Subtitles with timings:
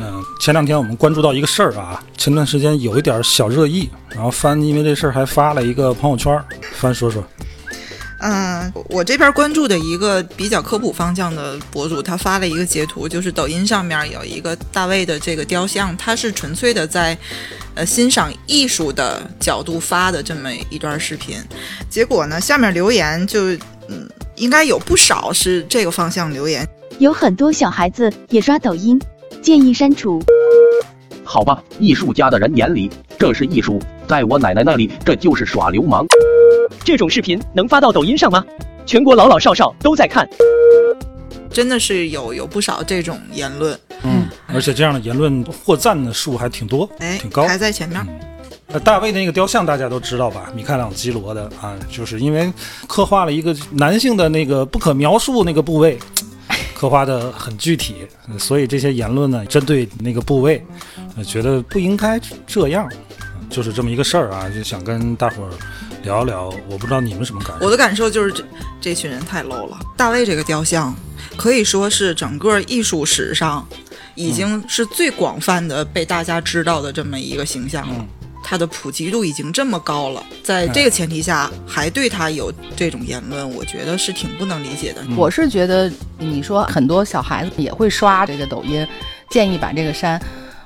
[0.00, 7.22] 嗯，前两天我们关注到一个事儿啊，前段时间有一点小热议，然后帆因为这事儿还发了一个朋友圈，帆说说。
[8.20, 17.16] 嗯，我这边关注的一个比较科普方向的博主，他发了一个截图，就是抖音上面有一个大卫的这个雕像，他是纯粹的在，
[17.74, 21.36] 呃，欣赏艺术的角度发的这么一段视频。
[21.90, 23.52] 结果呢，下面留言就，
[23.88, 26.66] 嗯，应该有不少是这个方向留言。
[26.98, 28.98] 有很多小孩子也刷抖音，
[29.44, 30.18] 建议删除。
[31.22, 36.06] 好吧，艺术家的人眼里这是艺术，在我奶奶那里这就是耍流氓。
[36.82, 38.42] 这种视频能发到抖音上吗？
[38.86, 40.26] 全国老老少少都在看，
[41.50, 43.78] 真的是有有不少这种言论。
[44.02, 48.00] 嗯，而且这样的言论获赞的数还挺多，哎，挺高，排在前面。
[48.68, 50.50] 那大卫的那个雕像大家都知道吧？
[50.56, 52.50] 米开朗基罗的啊，就是因为
[52.86, 55.98] 刻画了一个男性的那个不可描述那个部位，
[56.84, 58.06] 刻画的很具体，
[58.38, 60.62] 所以这些言论呢，针对那个部位，
[61.26, 62.86] 觉得不应该这样，
[63.48, 65.50] 就是这么一个事儿啊，就想跟大伙儿。
[66.02, 67.64] 聊聊，我不知道你们什么感受。
[67.64, 68.44] 我的感受就是这
[68.78, 69.80] 这群人太 low 了。
[69.96, 70.94] 大卫这个雕像
[71.34, 73.66] 可以说是整个艺术史上
[74.14, 78.06] 已经是最广泛的被大家知道的这么一个形象了。
[78.44, 85.02] 它的普及度已经这么高了，在这个前提下还对他有这种言论，我觉得是挺不能理解的。
[85.16, 88.86] 我是觉得你说很多小孩子也会刷这个抖音，
[89.30, 90.20] 建议把这个删。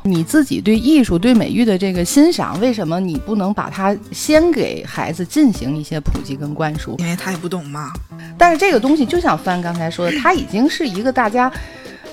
[0.04, 6.96] 你自己对艺术、对美育的这个欣赏，为什么你不能把它先给孩子进行一些普及跟灌输？
[6.98, 7.92] 因为他也不懂嘛。
[8.38, 11.52] 但是这个东西，就像帆刚才说的，它已经是一个大家，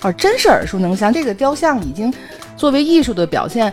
[0.02, 1.14] 啊，真是耳熟能详。
[1.14, 2.14] 这个雕像已经
[2.58, 3.72] 作为艺术的表现，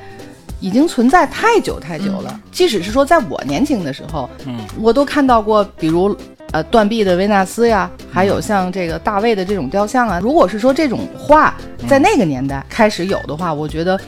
[0.63, 2.41] 已经存在太久太久了。
[2.51, 6.17] 即使是说在我年轻的时候，嗯，我都看到过，比如。
[6.53, 10.21] 呃，断臂的维纳斯呀，还有像这个大卫的这种雕像啊。
[10.23, 11.55] 如果是说这种画
[11.89, 13.99] 在那个年代开始有的话，我觉得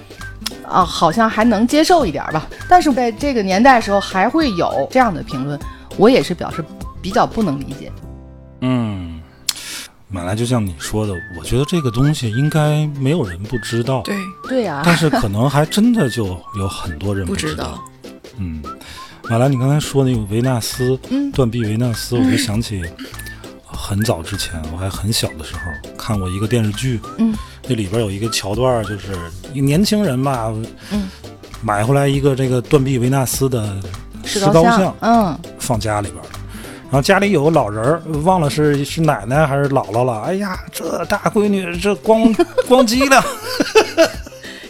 [0.69, 2.47] 啊，好像还能接受一点吧。
[2.69, 5.59] 但是在这个年代的时候，还会有这样的评论，
[5.97, 6.63] 我也是表示
[7.01, 7.91] 比较不能理解。
[8.61, 9.14] 嗯，
[10.15, 14.03] 本来就像你说的，我觉得这个东西应该没有人不知道。
[14.03, 14.17] 对
[14.49, 17.83] 对呀，但是可能还真的就有很多人不知道。
[18.37, 18.63] 嗯。
[19.27, 20.99] 马来，你刚才说那个维纳斯，
[21.33, 22.85] 断臂维纳斯，我就想起
[23.65, 25.61] 很早之前，我还很小的时候
[25.97, 27.35] 看过一个电视剧，嗯，
[27.67, 29.17] 那里边有一个桥段，就是
[29.55, 30.53] 一个年轻人吧，
[30.93, 31.09] 嗯，
[31.63, 33.83] 买回来一个这个断臂维纳斯的
[34.25, 36.44] 石膏像，嗯，放家里边，然
[36.95, 42.33] 然后家里有个老人，忘了是是奶奶还是姥姥了，哎呀，这大闺女这光
[42.69, 43.21] 光机了。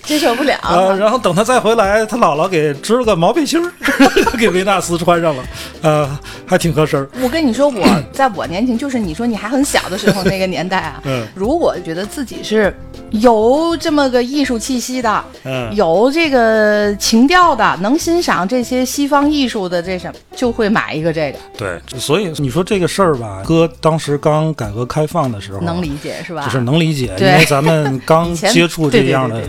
[0.04, 0.92] 接受不了啊！
[0.98, 3.72] 然后等他再回来，他姥姥给织了个毛背心儿，
[4.38, 5.44] 给维纳斯穿上了，
[5.82, 7.06] 呃，还挺合身。
[7.22, 12.74] 我跟你说，我在我年轻，就是你说你还很小的时候那个年代啊， 嗯，如果觉得自己是。
[13.20, 21.38] 有这么个艺术气息的，嗯，有这个情调的，能欣赏这些西方艺术的，这什么就会买一个这个。
[21.56, 26.44] 对，所以你说这个事儿吧，哥当时刚改革开放的时候，能理解是吧？
[26.44, 29.40] 就是能理解，因为咱们刚 接触这样的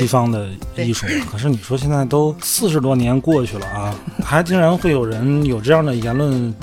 [0.00, 1.06] 西方的艺术。
[1.30, 3.94] 可是你说现在都四十多年过去了啊，
[4.24, 6.54] 还竟然会有人有这样的言论。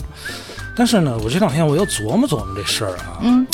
[0.76, 3.46] 但是呢，我这两天我又琢磨琢磨这事儿啊，嗯。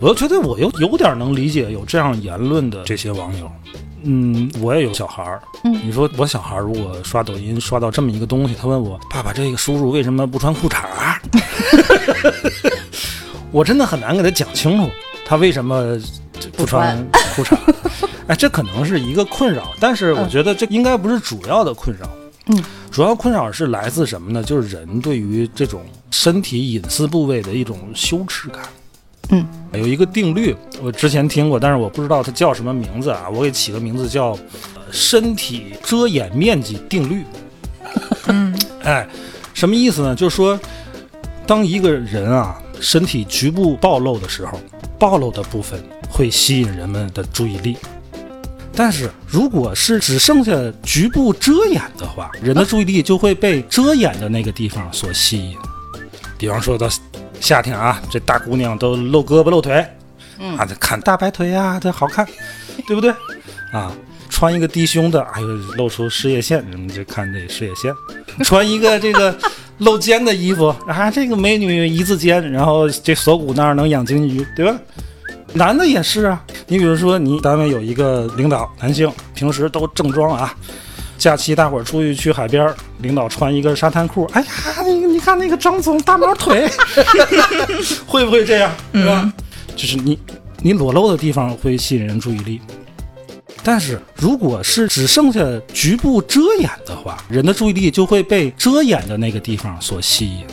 [0.00, 3.50] 我又觉得我又有点能理解有这样言论的这些网友，
[4.02, 10.84] 嗯，我也有小孩儿，嗯，你说我小孩如果刷抖音刷到这么一个东西，他问我爸爸这个叔叔为什么不穿裤衩？
[13.50, 14.90] 我真的很难给他讲清楚
[15.24, 15.98] 他为什么
[16.54, 16.98] 不穿
[17.34, 17.56] 裤衩。
[18.26, 22.08] 哎，这可能是一个困扰，但是我觉得这应该不是主要的困扰，
[22.46, 24.42] 嗯，主要困扰是来自什么呢？
[24.42, 28.62] 就是人对于这种身体隐私部位的一种羞耻感。
[29.30, 33.26] 嗯，有一个定律，我之前听过，但是我不知道它叫什么名字啊。
[33.32, 34.38] 我给起个名字叫
[34.90, 37.24] “身体遮掩面积定律”。
[38.28, 38.54] 嗯，
[38.84, 39.06] 哎，
[39.54, 40.14] 什么意思呢？
[40.14, 40.60] 就是说，
[41.46, 44.60] 当一个人啊身体局部暴露的时候，
[44.98, 47.74] 暴露的部分会吸引人们的注意力；
[48.74, 50.52] 但是如果是只剩下
[50.82, 55.56] 局部遮掩的话，人的注意力就会被遮掩的那个地方所吸引。
[56.38, 56.88] 比方说到。
[57.40, 59.74] 夏天啊，这大姑娘都露胳膊露腿，
[60.56, 62.26] 啊，看大白腿啊，这好看，
[62.86, 63.10] 对不对？
[63.70, 63.92] 啊，
[64.30, 65.46] 穿穿一个低胸的，哎呦，
[65.76, 67.92] 露出事业线，人们就看这事业线；
[68.44, 69.36] 穿一个这个
[69.78, 74.78] 露肩的衣服，啊，这个美女一字肩，然后这锁骨那儿能养金鱼，对吧？
[75.54, 80.52] 男的也是啊，你比如说你单位有一个领导，男性，平时都正装啊，
[81.16, 84.46] 假期大伙儿出去去海边儿，领导穿一个沙滩裤，哎呀，
[84.84, 86.68] 你你看那个张总大毛腿，
[88.04, 88.70] 会不会这样？
[88.92, 89.32] 是吧？
[89.76, 90.18] 就是你
[90.60, 92.60] 你裸露的地方会吸引人注意力，
[93.62, 95.40] 但是如果是只剩下
[95.72, 100.44] 局部遮掩的话，人的注意力就会被遮掩的那个地方所吸引。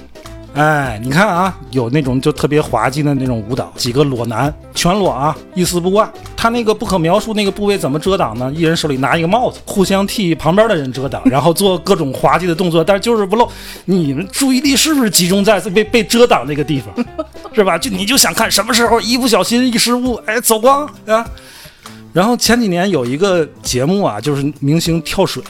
[0.53, 6.11] 哎，你看啊，有那种就特别滑稽的那种舞蹈，几个裸男全裸啊，一丝不挂。
[6.35, 8.51] 他那个不可描述那个部位怎么遮挡呢？
[8.53, 13.47] 一人手里拿一个帽子，互相替旁边的人遮挡，然后做各种滑稽的动作，但是就是不露。
[13.85, 16.93] 你们注意力是不是集中在被被遮挡那个地方，
[17.55, 17.77] 是吧？
[17.77, 21.25] 就你就想看什么时候一不小心一失误，哎，走光啊。
[22.11, 25.41] 然后前几年有一个节目啊，就是明星跳水。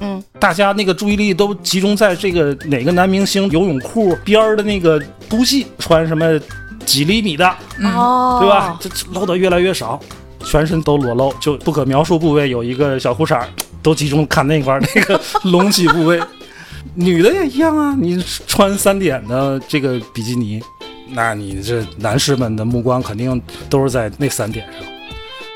[0.00, 6.38] 嗯，大家那个注意力都集中在这个哪个男明星游泳裤边儿的那个不细穿什么
[6.84, 7.48] 几厘米的，
[7.82, 8.78] 哦，对吧？
[8.80, 9.98] 这这露的越来越少，
[10.44, 13.42] 全身都裸露，就不可描述部位有一个小裤衩，
[13.82, 16.20] 都集中看那块儿那个隆起部位。
[16.94, 20.62] 女的也一样啊，你穿三点的这个比基尼，
[21.10, 24.82] 那你这男士们的目光肯定都是在那三点上，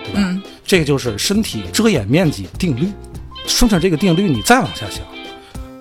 [0.04, 0.20] 对吧？
[0.22, 2.88] 嗯这个就是身体遮掩面积定律。
[3.50, 5.02] 顺着这个定律，你再往下想，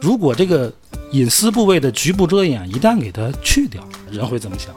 [0.01, 0.73] 如果这个
[1.11, 4.75] 隐私部位的局部遮掩一旦给它去掉，人会怎么想？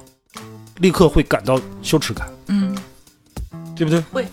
[0.78, 2.76] 立刻会感到羞耻感，嗯
[3.74, 4.00] 对不对？
[4.12, 4.26] 会。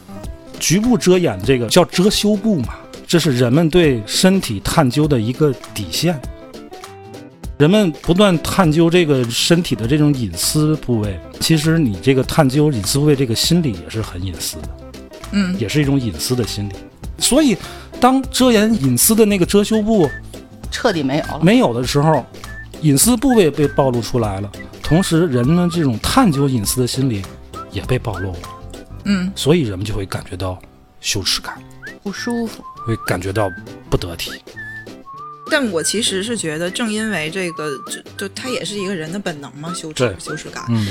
[0.60, 2.76] 局部遮掩这个叫遮羞布嘛，
[3.08, 6.20] 这是人们对身体探究的一个底线。
[7.58, 14.70] 人们不断探究这个身体的这种隐私部位，其实你这个探究隐私部位这个心理也是很隐私的。
[15.32, 16.74] 嗯也是一种隐私的心理。
[17.20, 17.56] 所以，
[18.00, 20.10] 当遮掩隐私的那个遮羞布
[20.72, 21.40] 彻底没有了。
[21.42, 22.26] 没有的时候，
[22.82, 24.52] 隐私部位被暴露出来了，
[24.82, 27.24] 同时人们这种探究隐私的心理
[27.72, 28.40] 也被暴露了，
[29.06, 30.58] 嗯所以人们就会感觉到
[31.02, 31.62] 羞耻感，
[32.02, 32.64] 不舒服。
[32.86, 33.52] 会感觉到
[33.90, 34.32] 不得体。
[35.52, 40.64] 但我其实是觉得，正因为这个，就就它也是一个人的本能嘛，羞耻羞耻感。
[40.70, 40.88] 嗯，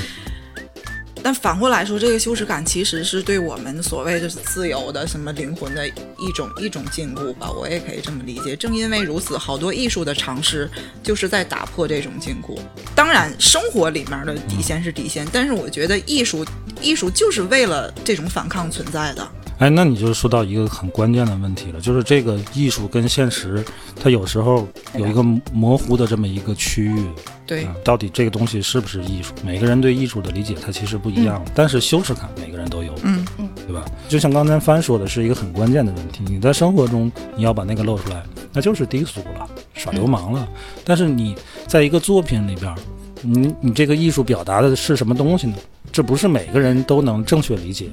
[1.21, 8.55] 但反过来说，这个羞耻感其实是对我们所谓的自由的什么灵魂的一种一种禁锢吧，我也可以这么理解。
[8.55, 10.69] 正因为如此，好多艺术的尝试
[11.03, 12.57] 就是在打破这种禁锢。
[12.95, 16.45] 当然，生活里面的底线是底线，但是我觉得艺术
[16.81, 19.27] 艺术就是为了这种反抗存在的。
[19.59, 23.63] 哎，那你就说到一个很关键的问题了，就是这个艺术跟现实，
[24.01, 24.65] 它有时候
[24.95, 25.21] 有一个
[25.51, 27.05] 模糊的这么一个区域。
[27.45, 29.33] 对啊，到底这个东西是不是艺术？
[29.43, 33.25] 每个人对艺术的理解它其实不一样，但是羞耻感每个人都有，嗯
[33.67, 33.83] 对吧？
[34.07, 36.23] 就像刚才帆说的，是一个很关键的问题。
[36.25, 38.23] 你在生活中你要把那个露出来，
[38.53, 40.47] 那就是低俗了，耍流氓了。
[40.85, 41.35] 但是你
[41.67, 42.73] 在一个作品里边，
[43.21, 45.55] 你你这个艺术表达的是什么东西呢？
[45.91, 47.89] 这不是每个人都能正确理解，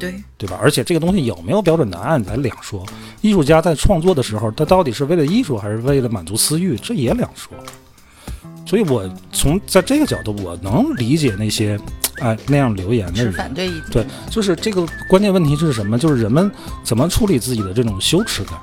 [0.00, 0.58] 对，对吧？
[0.60, 2.84] 而且这个东西有没有标准答案咱两说。
[3.20, 7.52] 艺术家在创作的时候，他到底是为了艺术还是为了满足私欲，这也两说。
[8.66, 11.78] 所以我从在这个角度，我能理解那些
[12.20, 13.32] 哎那样留言的人。
[13.32, 13.82] 反对意见。
[13.90, 15.98] 对，就是这个关键问题是什么？
[15.98, 16.50] 就是人们
[16.82, 18.54] 怎么处理自己的这种羞耻感。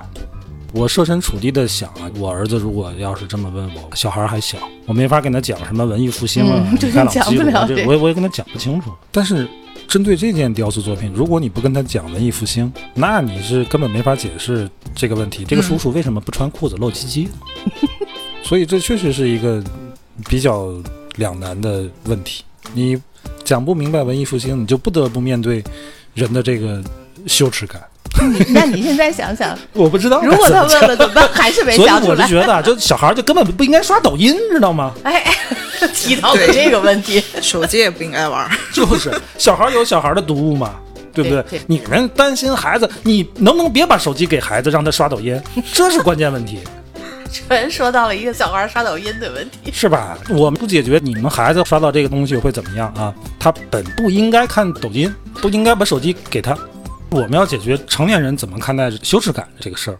[0.72, 8.92] 我设身处地的想啊，我儿子如果要是这么问我，小孩还小，我没法跟他讲什么文艺复兴啊、嗯对李开朗讲不了我也我也跟他讲不清楚。
[9.10, 9.48] 但是
[9.88, 15.46] 针对这件雕塑作品，如果你不跟他讲文艺复兴，那你是根本没法解释这个问题。
[15.46, 17.28] 这个叔叔为什么不穿裤子露鸡鸡？
[18.42, 19.64] 所以这确实是一个
[20.28, 20.68] 比较
[21.16, 22.44] 两难的问题。
[22.74, 23.00] 你
[23.44, 25.64] 讲不明白文艺复兴，你就不得不面对
[26.12, 26.82] 人的这个
[27.26, 27.82] 羞耻感。
[28.50, 31.26] 那你现在想想， 我不知道如果他问了怎么办？
[31.32, 32.24] 还是没所以想出来。
[32.24, 34.92] 我就觉得啊，就小孩就根本不应该刷抖音，知道吗？
[35.02, 35.24] 哎，
[35.94, 38.50] 提到了这个问题，手机也不应该玩。
[38.72, 40.74] 就是小孩有小孩的读物嘛，
[41.12, 41.42] 对不对？
[41.42, 45.40] 对对你们担心孩子，你能不能别把手机给孩子，让他刷抖音？
[45.72, 46.60] 这是关键问题，
[47.30, 49.70] 全说到了一个小孩刷抖音的问题。
[49.72, 50.18] 是吧？
[50.30, 53.14] 我们不解决你们孩子刷到这个东西会怎么样啊？
[53.38, 56.56] 他本不应该看抖音，不应该把手机给他。
[57.10, 59.98] 我们要解决成年人怎么看待羞耻感这个事儿。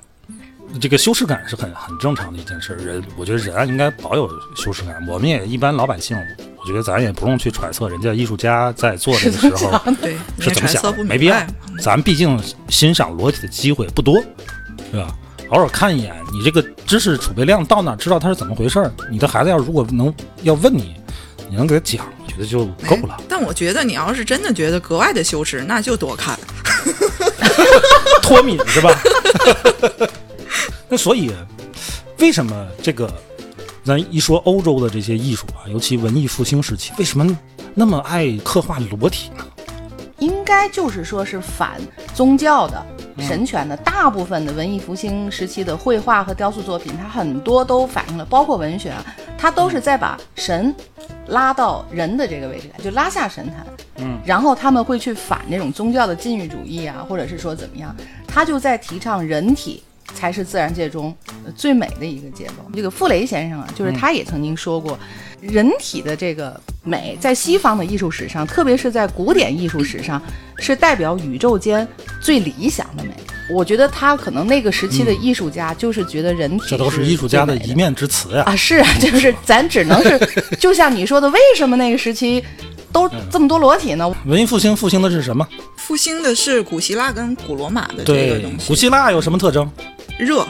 [0.81, 4.95] 这个羞耻感是很很正常的一件事儿，人我觉得人啊应该保有羞耻感。
[5.09, 6.17] 我们也一般老百姓，
[6.61, 11.37] 我觉得咱也不用去揣测人家艺术家在做这个 时候对，是怎么想的，没必要。
[11.81, 14.23] 咱毕竟欣赏裸体的机会不多，
[14.93, 15.15] 对吧？
[15.51, 18.93] 偶尔看一眼，你这个知识储备量到哪儿，知道它是怎么回事儿。
[19.11, 20.95] 你的孩子要如果能要问你，
[21.49, 23.17] 你能给他讲，我觉得就够了。
[23.19, 26.39] 哎但我觉得你要是真的觉得格外的羞耻，那就多看。
[28.23, 28.91] 脱敏是吧？
[30.89, 31.31] 那所以，
[32.19, 33.13] 为什么这个
[33.85, 37.39] 咱一说欧洲的这些艺术啊，尤其文艺复兴时期，为什么
[37.75, 39.45] 那么爱刻画裸体呢？
[40.19, 41.81] 应该就是说是反
[42.13, 42.85] 宗教的、
[43.19, 43.77] 神权的。
[43.77, 49.05] 大部分的文艺复兴时期的绘画和雕塑作品，它很多都反映了，包括文学啊，
[49.37, 50.75] 它都是在把神
[51.29, 53.67] 拉到人的这个位置来，就拉下神坛。
[53.99, 57.95] 嗯，然后他们会去反那种宗教的禁欲主义啊，或者是说怎么样，
[58.27, 59.83] 他就在提倡人体
[60.15, 62.55] 才是自然界中呃最美的一个结构。
[62.75, 64.99] 这个傅雷先生啊，就是他也曾经说过，
[65.41, 70.21] 人体的这个美，在西方的艺术史上，特别是在古典艺术史上，
[70.57, 71.87] 是代表宇宙间
[72.21, 73.11] 最理想的美。
[73.51, 78.43] 我觉得他可能那个时期的艺术家就是觉得人体这都是艺术家的一面之词呀。
[78.45, 80.19] 啊，是啊， 就是咱只能是，
[80.61, 82.45] 就像你说的，为什么那个时期
[82.93, 84.07] 都这么多裸体呢？
[84.27, 85.47] 文艺复兴复兴的是什么？
[85.77, 89.71] 复兴的是古希腊跟古罗马的这个对东，西，古希腊有什么特征？
[90.19, 90.47] 热，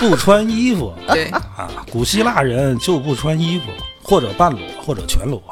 [0.00, 3.64] 不穿衣服 对，啊，古希腊人就不穿衣服，
[4.02, 5.42] 或者半裸，或者全裸。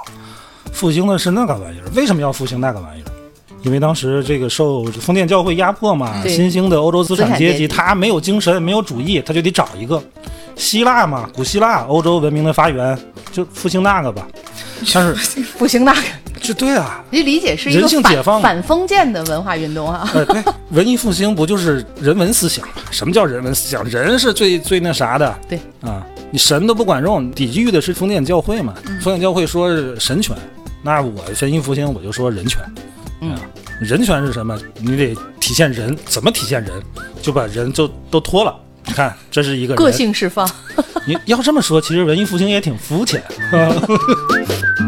[0.73, 3.07] 复兴的是那个玩意儿，为什么要复兴那个玩意儿？
[3.63, 10.03] 因为当时这个受封建教会压迫嘛，新兴的欧洲资产阶级，他没有精神，没有主义，他就得找一个
[10.55, 12.97] 希腊嘛，古希腊，欧洲文明的发源，
[13.33, 14.27] 就复兴那个吧。
[14.93, 16.01] 但是复兴那个，
[16.47, 20.09] 这对啊，你理解是一个人性解放反反封建的文化运动啊。
[20.15, 22.75] 呃，对，文艺复兴不就是人文思想吗？
[22.93, 23.85] 什么叫人文思想？
[23.85, 28.73] 人是最最那啥的，对啊，你神都不管用，抵御的是封建教会嘛。
[29.03, 30.37] 封建教会说是神权，
[30.83, 32.61] 那我文艺复兴我就说人权。
[33.21, 33.41] 嗯啊，
[33.81, 34.57] 人权是什么？
[34.79, 36.73] 你得体现人，怎么体现人？
[37.21, 38.55] 就把人就都脱了。
[38.89, 39.91] 你看，这是一个个。
[39.91, 40.49] 性释放，
[41.09, 43.21] 你要这么说，其实文艺复兴也挺肤浅。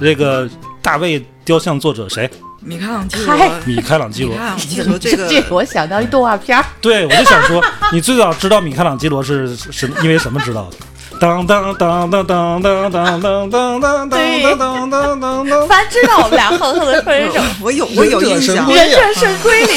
[0.00, 0.48] 这个
[0.80, 2.28] 大卫雕像作者谁？
[2.60, 4.44] 米开朗基罗，米开朗基罗米开。
[4.46, 10.76] 朗基罗这个 这我想到一动画片儿，对，我就想说，你最早知道米开朗基罗是是因为什么知道的？
[11.20, 15.68] 当当当当当当当当当当当当当当当。
[15.68, 17.40] 凡知道我们俩哼哼的分手。
[17.60, 19.72] 我有我有印象，忍者神龟里，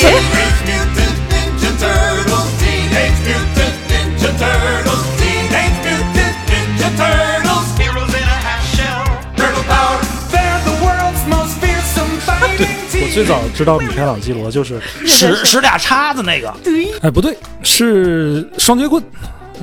[13.13, 16.53] 最早知道米开朗基罗就是使使俩叉子那个，
[17.01, 19.03] 哎不对，是双截棍，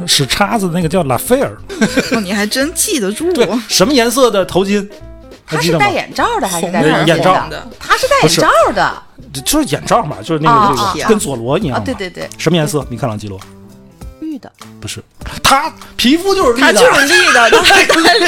[0.06, 1.56] 使叉子那个叫拉斐尔。
[2.12, 3.32] 哦你还真记得住。
[3.32, 4.86] 对，什么颜色的头巾？
[5.46, 5.86] 还他记得吗？
[5.86, 7.66] 是戴眼罩的还是戴眼罩的？
[7.80, 9.02] 他是戴眼罩的
[9.42, 11.82] 就是眼罩嘛，就是那啊个这个跟佐罗一样啊！
[11.82, 12.84] 对对对，什么颜色？
[12.90, 13.40] 米开朗基罗
[14.20, 15.02] 绿的、不是，
[15.42, 17.50] 他皮肤就是绿他的，就是绿的，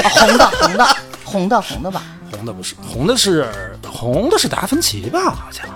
[0.03, 0.87] 他红的、红的、
[1.25, 2.03] 红的、红的吧？
[2.31, 3.47] 红的不是，红的是
[3.87, 5.31] 红的是达芬奇吧？
[5.31, 5.67] 好像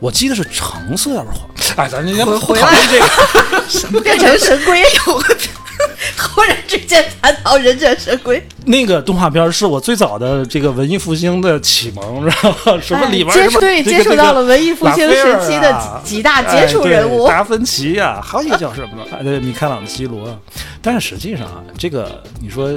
[0.00, 1.48] 我记得是橙色，要不是黄。
[1.76, 4.00] 哎，咱今天不回讨论这个。
[4.02, 4.82] 变成神龟，
[6.18, 12.80] 忽然之间谈到忍者神龟，那个动画片是我最早的这个文艺复兴的启蒙，知道吗？
[12.82, 19.04] 什么里边接触对这个接触到了文艺复兴时期的几几大杰出人物哎达芬奇呀、还有一个叫什么？
[19.12, 20.38] 哎对，米开朗基罗。
[20.80, 22.70] 但是实际上啊，这个你说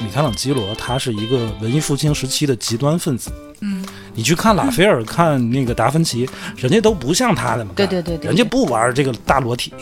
[0.00, 3.30] 米开朗基罗他是一个文艺复兴时期的极端分子。
[3.60, 9.72] 嗯，你去看拉斐尔，看那个达芬奇，人家都不像他那么干对对对对人家不玩这个大裸体。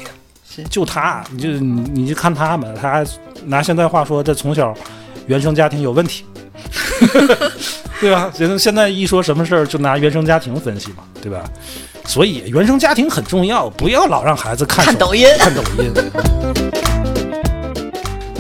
[0.49, 3.07] 是就他，你就你你就看他们，他还
[3.47, 4.75] 拿现在话说，这从小
[5.27, 6.25] 原生家庭有问题，
[7.99, 8.31] 对吧？
[8.37, 11.43] 现现在一说什么事儿就拿原生家庭分析嘛，对吧？
[12.05, 16.72] 所以原生家庭很重要，不要老让孩子看看抖音看抖音。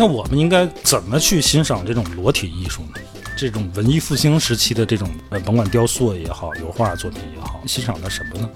[0.03, 3.01] 那我们应该怎么去欣赏这种裸体艺术呢？
[3.37, 8.51] 这种文艺复兴时期的这种呃，甭管雕塑也好，油画作品也好，欣赏的什么呢？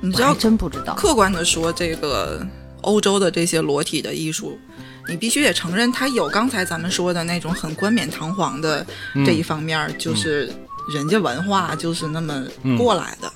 [0.00, 0.94] 你知道真不知道。
[0.94, 2.42] 客观的说，这个
[2.80, 4.58] 欧洲的这些裸体的艺术，
[5.06, 8.86] 你必须得承认，它有刚才咱们说的那种很冠冕堂皇的
[9.26, 10.50] 这一方面儿，就是
[10.94, 12.42] 人家文化就是那么
[12.78, 13.30] 过来的。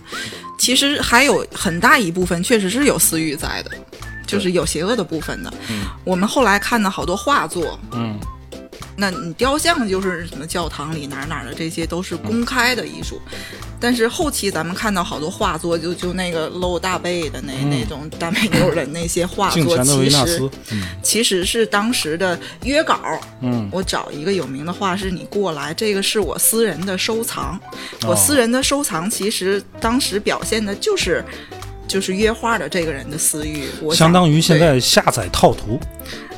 [0.59, 3.71] 其实还有很大一部分确实是有私欲在的，
[4.26, 5.52] 就是有邪恶的部分的。
[6.04, 8.18] 我们后来看的好多画作，嗯，
[8.96, 13.20] 那你雕像就是什么教堂里哪儿哪儿的，这些都是公开的艺术。
[13.80, 22.98] 但是后期咱们看到好多画作，就就那个露大背的那、那种大美妞的那些画作，其实，嗯其实是当时的约稿。
[23.42, 27.60] 嗯，我找一个有名的画师，你过来，这个是我私人的收藏。
[28.02, 31.22] 哦我私人的收藏，其实当时表现的就是。
[31.86, 35.78] 就是约画的这个人的私欲，我相当于现在下载套图。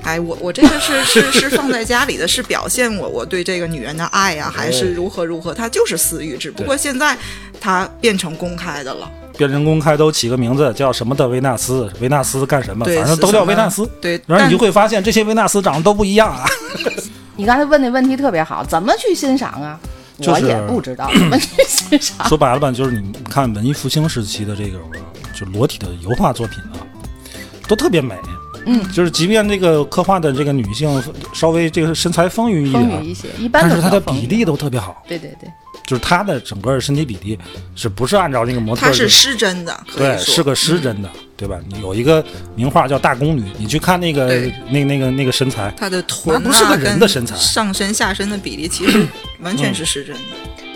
[0.03, 5.53] 哎，我我这个是是是放在家里的，是表现我我对这个女人的爱呀、 还是如何如何？
[5.53, 7.17] 它就是私欲，只不过现在
[7.61, 9.11] 它变成公开的了。
[9.37, 13.85] 变成公开都起个名字叫什么的维纳斯，维纳斯干什么，反正都叫维纳斯。
[14.01, 16.47] 对，然后你就会发现这些维纳斯长得都不一样啊。
[17.37, 19.79] 你刚才问的问题特别好，怎么去欣赏啊？
[20.19, 22.27] 就是我也不知道怎么去欣赏。
[22.29, 24.79] 说白了吧，就是你看文艺复兴时期的这个
[25.37, 26.81] 就裸体的油画作品啊，
[27.69, 28.17] 都特别美。
[28.69, 31.01] 嗯，就是即便这个刻画的这个女性
[31.33, 35.49] 稍微这个身材丰腴一点，一些，一般都但是她的比比例都特别好，对对对，
[35.87, 37.39] 就是她的整个身体比例
[37.77, 41.61] 是不是按照那个模特她是失真的，对，是个失真的，对吧？
[41.81, 42.25] 有一个
[42.57, 49.07] 名画叫《大宫女》，你去看那个那那个那个身材，她的臀啊，不是个人的身材上身下身的比例其实
[49.43, 50.23] 完全是失真的。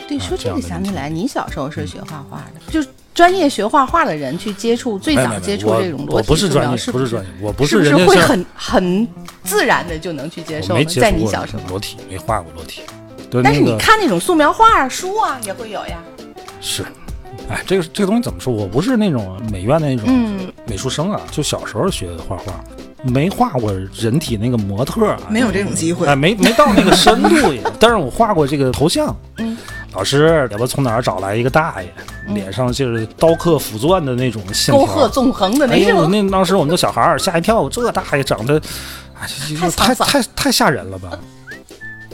[0.07, 2.89] 对，说这个想起来，你小时候是学画画的，就是
[3.21, 9.07] 专业学画画的人去接触，最早接触这种裸我体素描，不是专业，不是专业，我不是不人会很很
[9.45, 10.75] 自然的就能去接受呢？
[10.75, 12.81] 我没接触过在你小时候，裸体，没画过裸体。
[13.31, 16.03] 对，但是你看那种素描画书啊，也会有呀。
[16.63, 16.83] 是，
[17.51, 18.51] 哎，这个这个东西怎么说？
[18.51, 22.65] 我不是那种美院的那种嗯，美术生啊，就小时候学画画，
[23.03, 29.15] 没画过人体那个模特啊，没有这种机会哎，没没到那个深度也， 但是我画过这个头像。
[29.37, 29.55] 嗯，
[29.93, 31.93] 老师也不从哪儿找来一个大爷，
[32.33, 38.61] 脸上就是刀刻斧钻的那种线条，沟壑纵横的哎呦，那种，那当时我们的小孩儿吓一跳，这大爷长得，
[39.77, 41.19] 太太太太吓人了吧？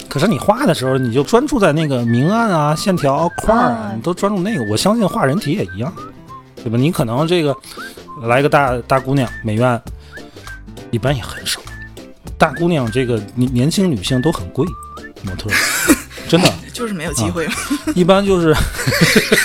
[0.09, 4.65] 可是你画的时候，你就专注在那个明暗啊、线条块儿啊啊，你都专注那个。
[4.71, 5.93] 我相信画人体也一样，
[6.57, 6.79] 对吧？
[6.79, 7.55] 你可能这个
[8.23, 9.79] 来个大大姑娘，美院
[10.91, 11.61] 一般也很少。
[12.39, 14.65] 大姑娘这个年年轻女性都很贵，
[15.23, 15.96] 模特儿
[16.29, 17.47] 真的， 就是没有机会，
[17.95, 18.55] 一般就是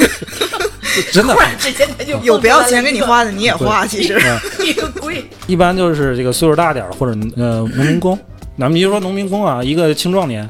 [1.12, 1.34] 真的。
[1.34, 4.20] 突然之间他就有不要钱给你画的你也画，其实。
[4.64, 8.18] 一个贵，一般就是这个岁数大点儿的或者呃农民工，
[8.58, 10.48] 咱们比如说农民工啊，一个青壮年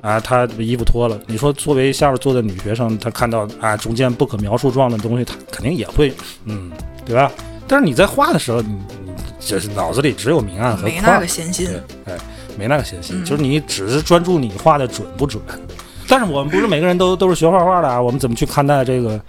[0.00, 6.12] 啊，他衣服脱了，你说作为下边坐的女学生，她看到啊中间不可描述状的东西，她肯定也会
[6.44, 6.70] 嗯，
[7.04, 7.30] 对吧？
[7.66, 8.68] 但是你在画的时候，你
[9.04, 11.66] 你就是脑子里只有明暗和没那个闲心。
[11.66, 12.18] 对。，哎，
[12.58, 15.40] 没那个闲心，嗯就是你只是专注你画的准不准。
[16.08, 19.20] 但是我们不是每个人都都是学画画的啊，我们怎么去看待这个？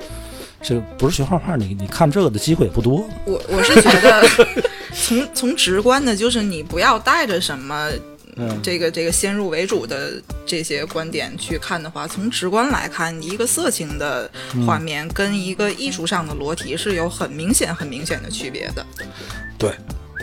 [0.62, 3.08] 这个不是学画画，你你看这个的机会也不多。
[3.26, 4.28] 我我是觉得
[4.94, 7.90] 从从直观的，就是你不要带着什么。
[8.42, 10.14] 嗯，这个这个先入为主的
[10.46, 14.32] 这些观点去看的话，从直观来看，一个色情的
[14.66, 18.86] 画面跟一个艺术上的裸体是有很明显、很明显的区别的。
[19.58, 19.72] 对，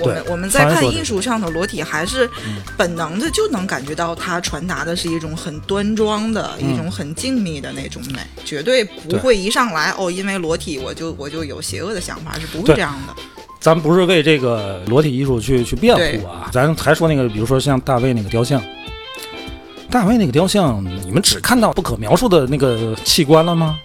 [0.01, 2.29] 我们我们在看艺术上的裸体，还是
[2.77, 13.15] 本能的就能感觉到它传达的是一种很端庄的、嗯一种很静谧的那种美，绝对不会一上来哦，因为裸体我就我就有邪恶的想法，是不会这样的。
[13.59, 18.63] 咱不是为这个裸体艺术去去辩护啊，咱还说那个，比如说像大卫那个雕像，
[19.91, 23.79] 大卫那个雕像，你们只看到不可描述的那个器官了吗？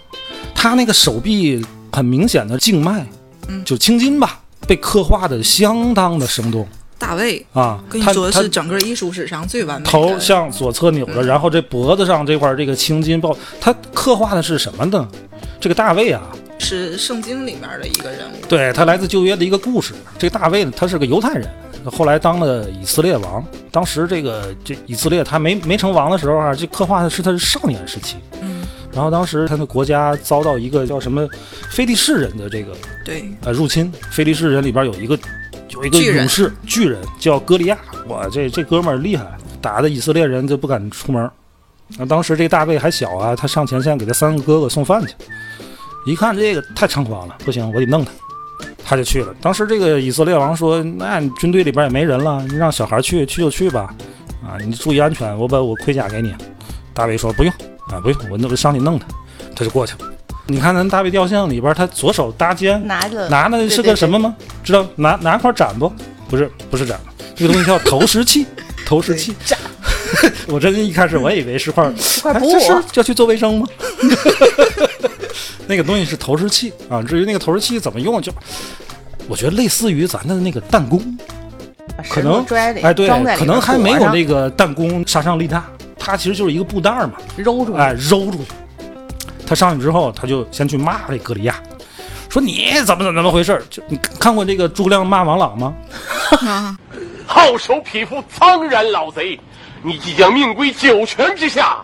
[0.54, 3.06] 他那个手臂很明显的静脉，
[3.48, 3.64] 嗯。
[3.64, 6.66] 就青筋吧，被刻画的相当的生动
[6.98, 7.82] 大卫，啊。
[7.88, 15.08] 跟你说是整个艺术史上最完美的头向左侧扭着，然后这脖子上这块这个青筋暴，他刻画的是什么呢？
[15.60, 16.22] 这个大卫啊，
[16.58, 18.46] 是圣经里面的一个人物。
[18.48, 19.94] 对他来自旧约的一个故事。
[20.18, 21.48] 这个大卫呢，他是个犹太人，
[21.84, 23.44] 后来当了以色列王。
[23.70, 28.16] 当时这个这以色列他没没成王的时候啊，就刻画的是他是少年时期。
[28.40, 28.51] 嗯，
[28.92, 31.26] 然后当时他的国家遭到一个叫什么
[31.70, 32.74] 菲利士人的这个
[33.04, 33.90] 对，呃入侵。
[34.10, 35.18] 菲利士人里边有一个
[35.70, 37.78] 有一个勇士巨人叫歌利亚，
[38.08, 39.26] 哇，这这哥们儿厉害，
[39.60, 41.30] 打的以色列人就不敢出门。
[41.98, 45.14] 那当时这大卫还小啊，他上前线给他三个哥哥送饭去。
[46.04, 48.10] 一看这个太猖狂了，不行，我得弄他。
[48.84, 49.34] 他就去了。
[49.40, 53.94] 当时这个以色列王说：“那你军队里边也没人了，你让小孩去，去就去吧。
[54.42, 56.34] 啊，你注意安全，我把我盔甲给你。”
[56.92, 57.52] 大卫说：“不用
[57.92, 59.06] 啊，不用，我弄我上去弄他。”
[59.54, 60.10] 他就过去了。
[60.46, 64.34] 你看咱大卫雕像里边，他左手搭肩，拿着拿的是个什么吗？
[64.64, 65.92] 知道拿拿块展不？
[66.28, 66.98] 不是不是展，
[67.36, 68.46] 这个东西叫投石器，
[68.86, 69.34] 投石器。
[70.48, 71.84] 我真一开始我以为是块
[72.22, 73.66] 块布哎这是要去做卫生吗？
[75.66, 77.02] 那个东西是投石器啊。
[77.02, 78.32] 至于那个投石器怎么用，就
[79.28, 81.00] 我觉得类似于咱的那个弹弓，
[82.10, 82.44] 可能
[82.82, 85.64] 哎，对可能还没有那个弹弓杀伤力大，
[86.04, 88.50] 它其实就是一个布袋儿嘛，揉住，哎，揉出去。
[89.46, 91.54] 他上去之后，他就先去骂这格里亚，
[92.28, 93.62] 说你怎么怎么怎么回事儿？
[93.70, 95.74] 就你看过这个诸葛亮骂王朗吗？
[96.40, 96.76] 啊，
[97.26, 99.38] 好手匹夫，苍然老贼！
[99.82, 101.76] 你即将命归九泉之下，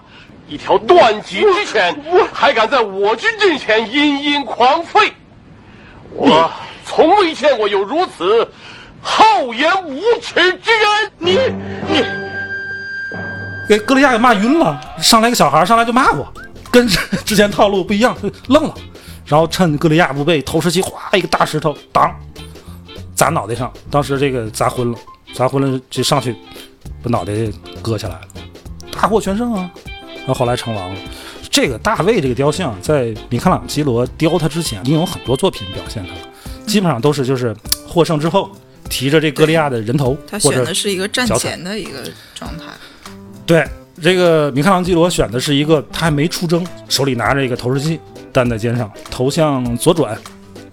[0.48, 1.94] 一条断脊之犬，
[2.32, 5.10] 还敢在我军阵前殷殷狂吠！
[6.12, 6.50] 我
[6.86, 8.50] 从未见过有如此
[9.02, 11.12] 厚颜无耻之人！
[11.18, 11.38] 你
[11.88, 12.04] 你
[13.68, 16.26] 给歌利亚给骂晕了，上来一个小孩上来就骂我，
[16.70, 16.88] 跟
[17.26, 18.74] 之前套路不一样，就愣了。
[19.26, 22.10] 然后趁歌利亚不备，投石机哗一个大石头当
[23.14, 24.98] 砸脑袋上，当时这个砸昏了，
[25.34, 26.34] 砸昏了就上去
[27.02, 27.32] 把脑袋
[27.82, 28.28] 割下来了，
[28.90, 29.70] 大获全胜啊！
[30.16, 31.00] 然后后来成王了。
[31.50, 36.20] 这个大卫这个雕像，在米开朗基罗雕他之前，已经有很多作品表现他了，
[36.66, 37.54] 基本上都是就是
[37.86, 38.50] 获胜之后
[38.88, 42.64] 提着这歌利亚的人头，他选的是一个战前的一个状态。
[43.48, 43.66] 对，
[44.02, 47.98] 这个米开朗基罗选的是一个他还没出征，手里拿着一个投石机，
[48.30, 50.14] 担在肩上，头向左转，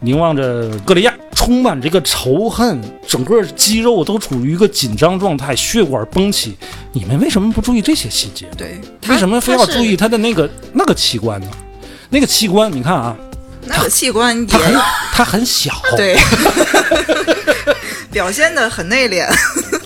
[0.01, 6.57] 凝望着格利亚，充满这个仇恨，整个肌肉都处于一个紧张状态，血管绷起。
[6.91, 8.45] 你们为什么不注意这些细节？
[8.57, 11.47] 对，为什么非要注意他的那个那个器官呢？
[12.09, 13.15] 那个器官，你看啊，
[13.63, 14.75] 那个器官也它很
[15.13, 16.17] 它很小， 对，
[18.11, 19.25] 表现的很内敛。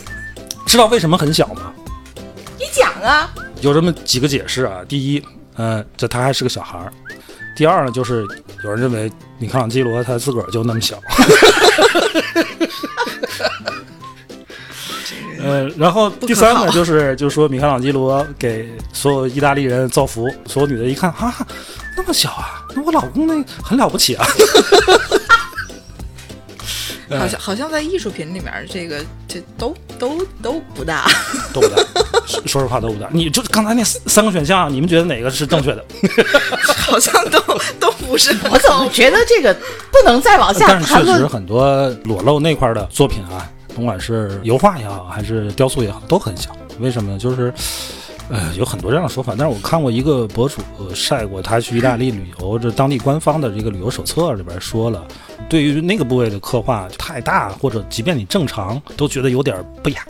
[0.65, 1.71] 知道为什么很小吗？
[2.69, 4.81] 你讲啊，有这么几个解释啊。
[4.87, 5.23] 第一，
[5.57, 6.85] 嗯，这他还是个小孩儿；
[7.55, 8.27] 第二呢，就是
[8.63, 11.01] 有人认为米开朗基罗他自个儿就那么小。
[15.41, 21.33] 呃，然后第三呢，就是就是说米开朗基罗给所有意大利人造福，所有女的一看啊，
[21.97, 24.23] 那么小啊，那我老公那很了不起啊。
[27.17, 31.09] 好像好像在艺术品里面，这个这都都都不大。
[31.53, 31.77] 都不大，
[32.27, 33.09] 说说实话都不大。
[33.11, 35.83] 你就刚才那三三个选项，你们觉得哪个是正确的？
[36.77, 37.39] 好像都
[37.79, 39.53] 都不是我怎么觉得这个
[39.91, 40.93] 不能再往下但是？
[40.93, 46.55] 确实很多裸露那块的作品啊，甭管是油画也好，还是雕塑也好，都很小。
[46.79, 47.17] 为什么呢？
[47.17, 47.53] 就是。
[48.29, 55.03] 呃，有很多这样的说法，但是我看过一个博主呃晒过他去意大利旅游，这当地官方的这个旅游手册里边说了，
[55.49, 60.05] 对于那个部位的刻画太大，或者即便你正常，都觉得有点不雅。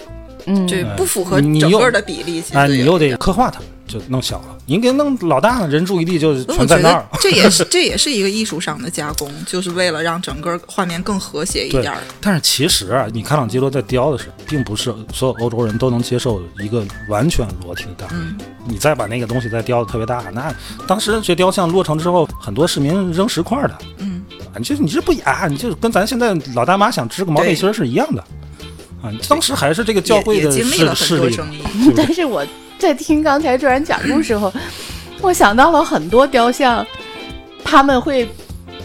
[0.45, 2.41] 嗯，对，不符合你又整个的比例。
[2.41, 4.57] 其实哎，你又得刻画它，就弄小了。
[4.65, 7.05] 你给弄老大了，人注意力就全在那儿。
[7.19, 18.11] 这也是这也是一个艺术上的加工，就是为了让整个画面更和谐一点儿。，但是其实啊，你开朗基罗在雕的时候，并不是所有欧洲人都能接受一个完全裸体的大卫。
[18.13, 20.53] 嗯你再把那个东西再雕的特别大，那
[20.85, 23.75] 当时这雕像落成之后，很多市民扔石块的。
[23.97, 24.23] 嗯，
[24.53, 28.21] 啊，你这你这不雅，你就跟咱现在老大妈想织个毛背心儿是一样的。
[29.01, 31.61] 啊，当时还是这个教会也的也经历了很势势力多争议。
[31.97, 32.45] 但是我
[32.79, 34.51] 在听刚才这人讲故事时候，
[35.21, 36.83] 我想到了很多雕像，
[37.61, 38.27] 他们会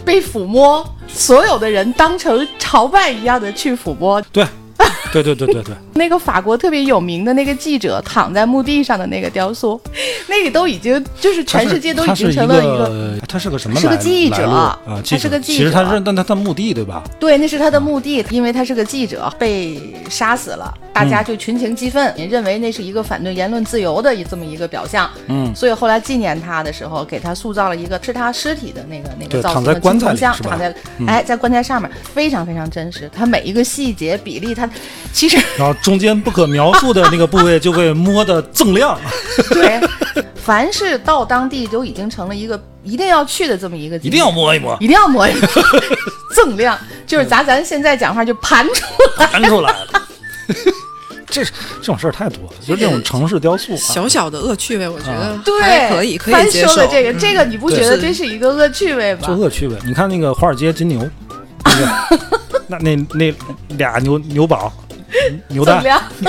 [0.03, 4.21] 被抚摸，所有的人当成朝拜一样的去抚摸。
[4.33, 4.45] 对，
[5.13, 9.79] 对对对对对，那个法国特别有名的那个记者躺在墓地上的那个雕塑，
[10.27, 12.89] 那个都已经就是全世界都已经成了一个。
[12.89, 13.79] 个，他是个什么？
[13.79, 17.01] 是个记者啊，他是个记者其实他者是但他的墓地对吧？
[17.19, 25.09] 对，那是他的墓地，因为他是个记者，被杀死了，大家就群情激愤，也认为那是一个反对言论自由的这么一个表象。
[25.27, 33.09] 嗯，所以后来纪念他的时候，给他塑造了一个是他尸体的那个那个造型的躺在棺材里是吧躺在嗯哎在棺材上面，非常非常真实。
[33.15, 34.64] 他每一个细节比例，他
[35.13, 38.99] 其实然后中间不可描述的那个部位就被摸得锃亮。
[39.51, 39.79] 对，
[40.35, 45.41] 凡是到当地都已经成了一个一定要去的这么一个一定要摸一摸，一定要摸一摸，
[46.35, 48.83] 锃亮，就是咱咱现在讲话就盘出
[49.17, 49.27] 来。
[49.27, 50.01] 盘出来了。
[51.27, 51.51] 这这
[51.81, 56.73] 种事儿太多了，就是这种城市雕塑啊，小小的恶趣味，我觉得啊对，还可以，可以接受。
[56.73, 59.21] 说的这个，这个嗯你不觉得这是一个恶趣味吗？
[59.27, 59.75] 就恶趣味。
[59.85, 61.09] 你看那个华尔街金牛，
[61.65, 63.33] 那个那那那
[63.77, 64.71] 俩牛牛宝
[65.47, 66.01] 牛蛋锃亮，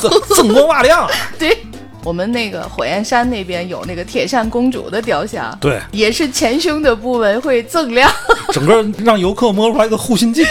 [0.00, 1.56] 锃锃光瓦亮， 对。
[2.04, 8.10] 我们那个火焰山那边有那个铁扇公主的雕像，对，也是前胸的部位会锃亮，
[8.50, 10.46] 整个让游客摸出来一个护心镜。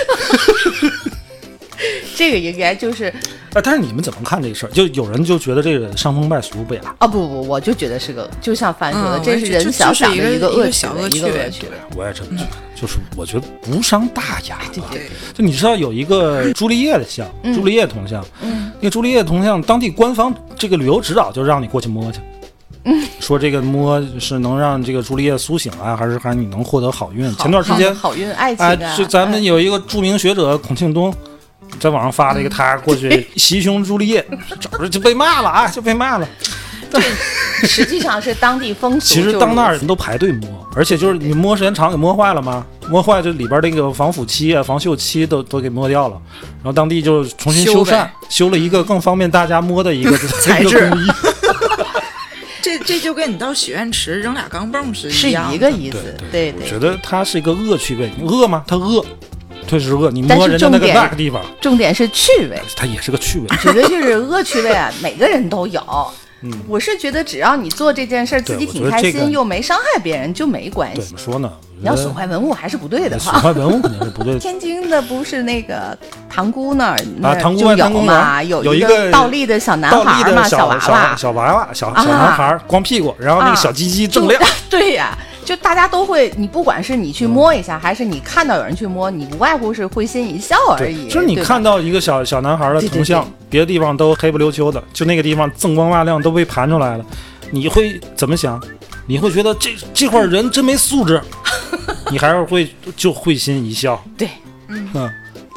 [2.17, 3.05] 这个应该就是
[3.53, 4.69] 啊，但是你们怎么看这个事儿？
[4.69, 6.81] 就有人就觉得这个伤风败俗不雅。
[6.97, 11.71] 啊不不，我就觉得是个，就像范说的，嗯这是人小小的我也觉得恶趣一个小味，一个恶趣味恶趣味。
[11.95, 14.59] 我也这么觉得，就是我觉得无伤大雅。
[14.73, 15.03] 对，
[15.33, 22.19] 就你知道有一个朱丽叶的像，嗯朱丽叶铜像，嗯，那个朱丽叶铜像，当地官方这个旅游指导就让你过去摸去，
[22.85, 27.31] 嗯， 说这个摸是能让这个朱丽叶苏醒啊，还是还是你能获得好运？
[27.35, 31.13] 前段时间，好运爱情哎，啊，这咱们嗯有一个著名学者孔庆东。
[31.79, 34.25] 在网上发了一个他过去 袭胸朱丽叶，
[34.59, 36.27] 找着就被骂了啊，就被骂了。
[36.89, 37.01] 对
[37.67, 39.13] 实际上是当地风俗。
[39.13, 42.65] 其实当那儿人都排队摸，而且就是你摸时间长给摸坏了吗？
[42.89, 46.17] 摸坏就里边那个防腐漆啊、防锈漆都都给摸掉了，
[46.63, 50.89] 然后当地就重新修缮修，修了一个更方便大家摸的一个材质。
[52.63, 58.63] 这这就跟你到许愿池扔俩钢镚是是一样的一个意思，对对我觉得它是一个恶趣味，你恶吗？
[58.67, 59.05] 它恶，
[59.67, 60.09] 确实恶。
[60.09, 63.47] 你但是摸人家那个地方，重点是趣味，它也是个趣味。
[63.57, 65.81] 觉得就是恶趣味啊，每个人都有。
[66.43, 71.11] 嗯，我是觉得只要你做这件事儿自己挺开心，这个又没伤害别人，就没关，系怎。
[71.11, 71.51] 么说呢？
[71.79, 73.39] 你要损坏文物还是不对的损哈。
[73.39, 74.39] 坏文物肯定是不对的。
[74.39, 75.97] 天津的不是那个
[76.29, 84.41] 塘沽那儿那儿啊塘沽就有嘛，有有一个个倒立的小男孩儿嘛，小娃娃，小娃娃，小啊小男孩光屁股，然后那个啊小鸡鸡就锃亮。
[84.69, 91.07] 对呀，就大家都会，你不管是你去摸一下，还是你看到有人去摸，你无外乎是会心一笑而已。
[91.07, 97.05] 就是你看到一个小小男孩的对对铜像对，别的地方都黑不溜秋的，就那个地方锃光瓦亮，都被盘出来了，
[97.49, 98.61] 你会怎么想？
[99.05, 101.21] 你会觉得这这块人真没素质，
[102.11, 104.03] 你还是会就会心一笑。
[104.17, 104.27] 对，
[104.67, 105.09] 嗯，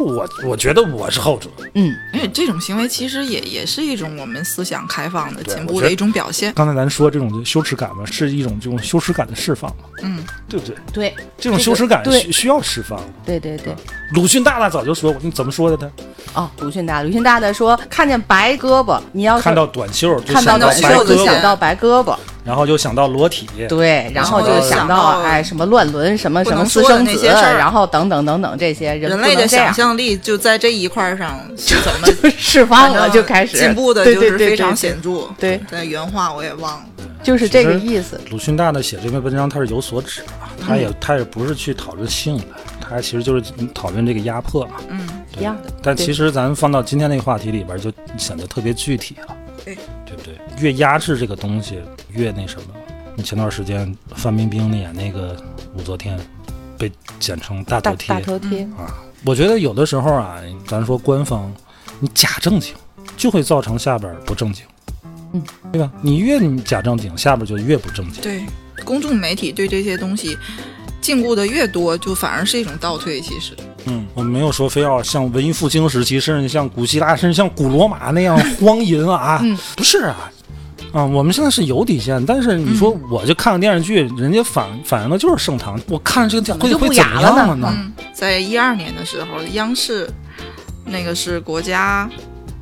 [0.04, 1.48] 我我觉得我是后者。
[1.74, 6.52] 嗯，因为这种行为其实也也是一种我们思想开放的进步的一种表现。
[6.54, 10.76] 刚才咱说这种羞耻感嘛，是一种这种羞耻感的释放嘛，嗯，对不对？
[10.92, 13.00] 对，这种羞耻感需需要释放。
[13.24, 13.74] 对对对。
[14.12, 16.40] 鲁迅大大早就说过，你怎么说的他？
[16.40, 23.48] 哦，鲁迅大，鲁迅大大说，看见白胳膊，你要看到短袖看到短袖想到白胳膊，然后就想到裸体。
[23.68, 35.28] 对，然后就想到哎什么乱伦什么什么私生子，那些事儿然后等等等等这些人人类的想象力就在这一块儿上是怎么释放了，就开始进步的，就是非常对对对显著。
[35.38, 36.84] 对在原话我也忘了。
[37.22, 38.18] 就是这个意思。
[38.30, 42.44] 鲁迅大大写这篇文章，他是有所指啊，他嗯也他也不是去讨论性的，
[42.80, 43.42] 他其实就是
[43.74, 44.76] 讨论这个压迫嘛。
[44.88, 45.06] 嗯，
[45.38, 50.34] 一样的但其实咱放到今天那个话题里边，就显得特别具体了，对对不对？
[50.60, 52.66] 越压制这个东西，越那什么。
[53.16, 55.36] 那前段时间范冰冰演那个
[55.74, 56.18] 武则天，
[56.78, 58.94] 被简称大大头贴大头贴，啊。
[59.24, 61.52] 我觉得有的时候啊，咱说官方，
[61.98, 62.74] 你假正经
[63.16, 64.64] 就会造成下边不正经，
[65.32, 65.92] 嗯，对吧？
[66.00, 68.22] 你越你假正经，下边就越不正经。
[68.22, 68.42] 对，
[68.84, 70.38] 公众媒体对这些东西
[71.02, 73.20] 禁锢的越多，就反而是一种倒退。
[73.20, 73.54] 其实，
[73.86, 80.30] 嗯，我们没有说非要像文艺复兴时期，甚至像古希腊，甚至像古罗马那样荒淫啊， 嗯不是啊。
[80.92, 87.72] 啊，我们现在是有底线，但是你说我就看个电视剧，人家反反映的就是盛唐，我看这个会会怎么雅了呢样了呢？
[87.76, 90.10] 嗯，在一二年的时候，央视
[90.84, 92.10] 那个是国家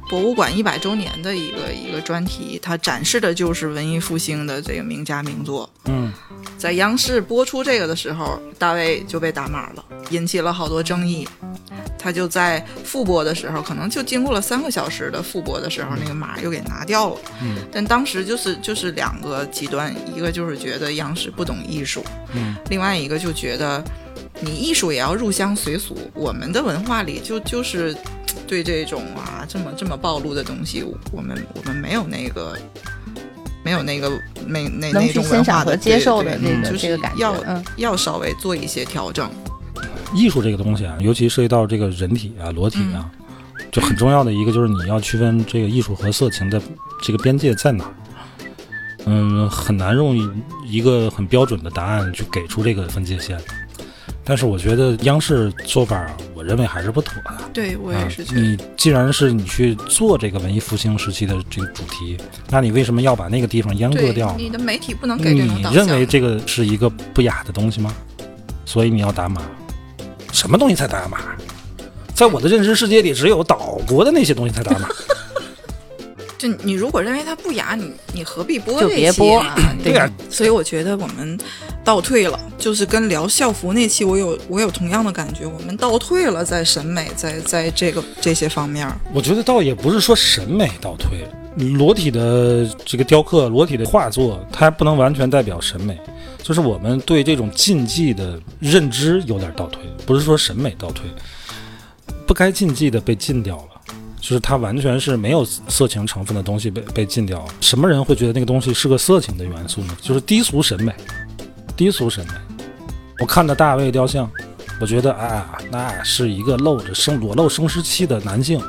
[0.09, 5.69] 博物馆一百周年的一个一个专题，它展示的就是文艺复兴的这个名家名作。
[5.85, 6.13] 嗯，
[6.57, 11.29] 在央视播出这个的时候，大卫就被打码了，引起了好多争议。
[12.01, 17.17] 他就在复播的时候，可能就经过了三个小时的复播的时候，那个码又给拿掉了。
[17.43, 23.85] 嗯，但当时就是就是两个极端，一个就是觉得央视不懂艺术，嗯，另外一个就觉得
[24.41, 25.99] 你艺术也要入乡随俗。
[26.15, 27.95] 我们的文化里就就是
[28.49, 30.83] 对这种啊这么这么暴露的东西，
[31.13, 32.57] 我们我们没有那个。
[33.65, 34.09] 没有那个
[34.47, 39.29] 那那能去那种文欣赏和化的接受的对这个就是这个感觉要嗯要稍微做一些调整。
[40.15, 43.11] 艺术这个东西啊，尤其涉及到这个人体啊、裸体啊，
[43.71, 46.63] 就很重要的一个就是你要区分这个艺术和色情的
[47.03, 47.95] 这个边界在哪儿。
[49.05, 50.31] 嗯，很难用一
[50.79, 53.39] 一个很标准的答案去给出这个分界线。
[54.29, 57.49] 但是我觉得央视做法，我认为还是不妥的。
[57.51, 62.19] 对我也啊是觉得，你既然是你去做这个文艺复兴时期的这个主题，
[62.51, 64.35] 那你为什么要把那个地方阉割掉呢？
[64.37, 65.87] 你的媒体不能给这种你导向。
[65.87, 67.91] 认为这个是一个不雅的东西吗？
[68.67, 69.41] 所以你要打码？
[70.31, 71.19] 什么东西才打码？
[72.15, 74.91] 在我的认知世界里，只有岛国的那些东西才打码。
[76.37, 79.57] 就你如果认为它不雅，你你何必播就别播啊？
[79.83, 81.37] 对呀所以我觉得我们
[81.89, 88.87] 倒退了，就是跟聊校服那期，我有我有同样的感觉，我们倒退了，在审美，在在这个这些方面。
[89.11, 91.27] 我觉得倒也不是说审美倒退，
[91.79, 95.99] 裸体的这个雕刻、裸体的画作，它不能完全代表审美，
[96.43, 101.07] 就是我们对这种禁忌的认知有点倒退，不是说审美倒退，
[102.27, 103.63] 不该禁忌的被禁掉了。
[104.21, 107.55] 就是它完全是没有色情成分的东西被被禁掉了。
[107.63, 109.97] 什么人会觉得那个东西是个色情的元素呢？
[110.03, 110.93] 就是低俗审美，
[111.79, 112.33] 低俗审美。
[113.21, 114.29] 我看着大卫雕像，
[114.81, 118.61] 我觉得啊，那是一个露着生裸露生殖器的男性，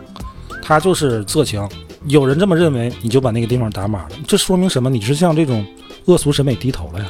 [0.61, 1.67] 他就是色情。
[2.05, 4.89] 有人这么认为，你就把那个地方打码了，这说明什么？
[4.91, 5.65] 你是向这种
[6.05, 7.05] 恶俗审美低头了呀？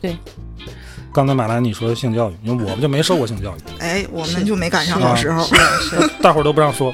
[0.00, 0.16] 对。
[1.12, 5.44] 刚才马兰你说性教育，因为我们就没受过性教育，哎，我们就没赶上时候。
[5.46, 5.54] 是
[5.88, 6.92] 是， 大伙儿都不让说。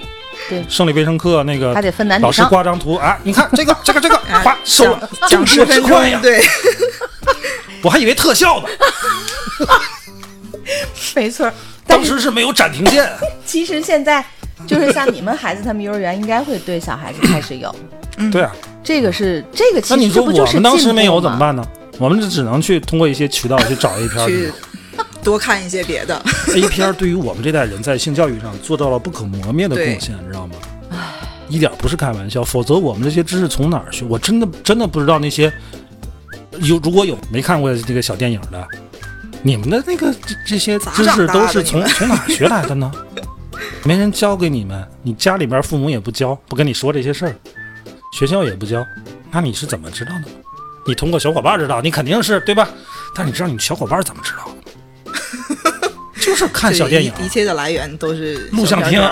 [0.48, 2.44] 对生理卫生课那个还得分男女老师。
[2.44, 6.40] 挂张图啊，你看这个这个这个，哎哗收了，讲十十分钟块呀，对，
[7.82, 8.68] 我还以为特效呢，
[11.14, 11.52] 没错儿。
[11.86, 13.10] 当时是没有暂停键。
[13.44, 14.24] 其实现在
[14.66, 17.74] 就是像你们孩子他们幼儿园应该会对小孩子开始有，
[18.30, 18.52] 对啊，
[18.84, 21.20] 这个是这个其那你说实这不就是我们当时没有？
[21.20, 21.64] 怎么办呢？
[21.98, 24.52] 我们就只能去通过一些渠道去找 A 片儿去
[25.22, 26.20] 多看一些别的。
[26.54, 30.54] A 片儿对于我们这代人在性教育上做到了不可磨灭的贡献，你知道吗？
[31.48, 34.06] 一点不是开玩笑，否则我们这些知识从哪儿学？
[34.08, 35.52] 我真的真的不知道那些
[36.60, 38.66] 有如果有没看过这个小电影的，
[39.42, 42.90] 你们的那个这这些知识都是从从哪学来的呢？
[43.84, 47.34] 没人教给你们，你家里边父母也不教，不跟你说这些事儿，
[48.12, 48.84] 学校也不教，
[49.30, 50.30] 那你是怎么知道的？
[50.86, 52.68] 你通过小伙伴知道，你肯定是对吧？
[53.14, 55.90] 但你知道你小伙伴怎么知道的？
[56.22, 59.00] 就是看小电影、一切的来源都是录像厅。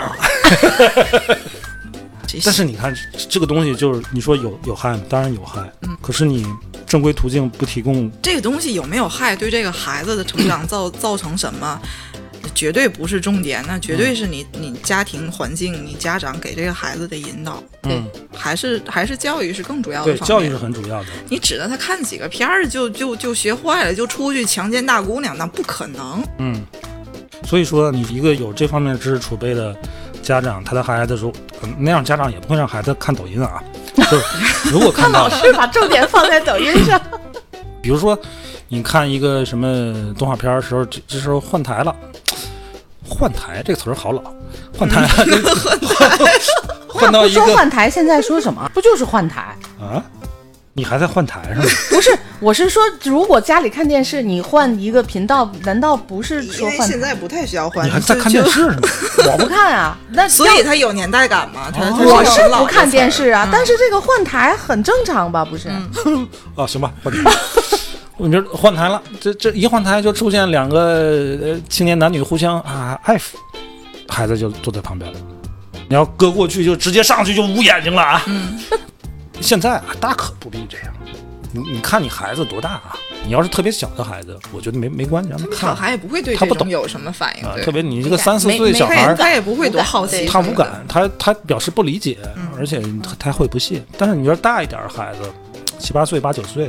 [2.26, 2.94] 这但是你看
[3.28, 5.02] 这个东西，就是你说有有害吗？
[5.08, 5.60] 当然有害。
[6.00, 6.46] 可是你
[6.90, 11.80] 正规途径不提供，这个东西有没有害，对这个孩子的成长 造造成什么，
[12.52, 18.04] 绝对不是重点，那绝对是你你家庭环境，你家长给这个孩子的引导，嗯，
[18.36, 21.06] 还是还是教育是更主要的对，教育是很主要的。
[21.28, 26.24] 你指着他看几个片儿就就就学坏了，就出去强奸大姑娘，那不可能。
[26.38, 26.60] 嗯，
[27.44, 29.76] 所以说你一个有这方面知识储备的
[30.24, 33.62] 家长，他的孩子说、嗯那样家长也不会让孩子看抖音啊。
[34.10, 34.24] 就是
[34.70, 37.00] 如果 看到老，师把重点放在抖音上。
[37.82, 38.18] 比如说
[38.68, 41.94] 你看一个什么动画片的时候，这这时候换台了。
[43.08, 44.22] 换台这个词儿好老，
[44.78, 45.04] 换台，
[46.86, 48.70] 换到不一个说换台，现在说什么？
[48.72, 49.56] 不就是换台？
[49.80, 49.98] 啊，
[50.80, 51.64] 你还在换台是吗？
[51.92, 56.86] 不是，我是说，如果家里看电视，你换一个频道，难道不是因为说换台？
[56.86, 58.64] 现在不太需要换，你还在看电视？
[59.30, 61.70] 我不看啊，那所以它有年代感嘛。
[61.70, 65.44] 它它我是不看电视啊，嗯但是这个换台很正常吧？
[65.44, 65.68] 不是？
[66.56, 67.30] 啊，行吧，换台。
[68.16, 70.78] 我这换台了，这这一换台就出现两个
[71.42, 73.34] 呃青年男女互相啊爱抚，
[74.08, 75.18] 孩子就坐在旁边了。
[75.90, 78.22] 你要搁过去就直接上去就捂眼睛了啊。
[79.40, 80.94] 现在啊，大可不必这样。
[81.52, 82.96] 你你看你孩子多大啊？
[83.24, 87.52] 你要是特别小的孩子，我觉得没没关系，让他小看孩也不会对他不懂有什么反应，啊。
[87.56, 92.18] 对特别你这个三四岁小孩，他也不会多好奇，他无感，他他表示不理解，
[92.56, 93.82] 而且他他会不屑。
[93.98, 95.20] 但是你要是大一点的孩子，
[95.78, 96.68] 七八岁、八九岁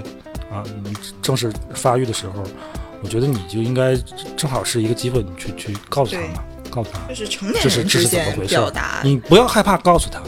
[0.52, 2.44] 啊，你正是发育的时候，
[3.04, 3.96] 我觉得你就应该
[4.36, 10.20] 正好是一个机会，你去去告诉他嘛，告诉他就是成年这是人之这是怎么间回事儿表达，你不要害怕告诉他，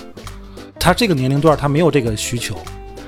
[0.83, 2.57] 他这个年龄段他没有这个需求，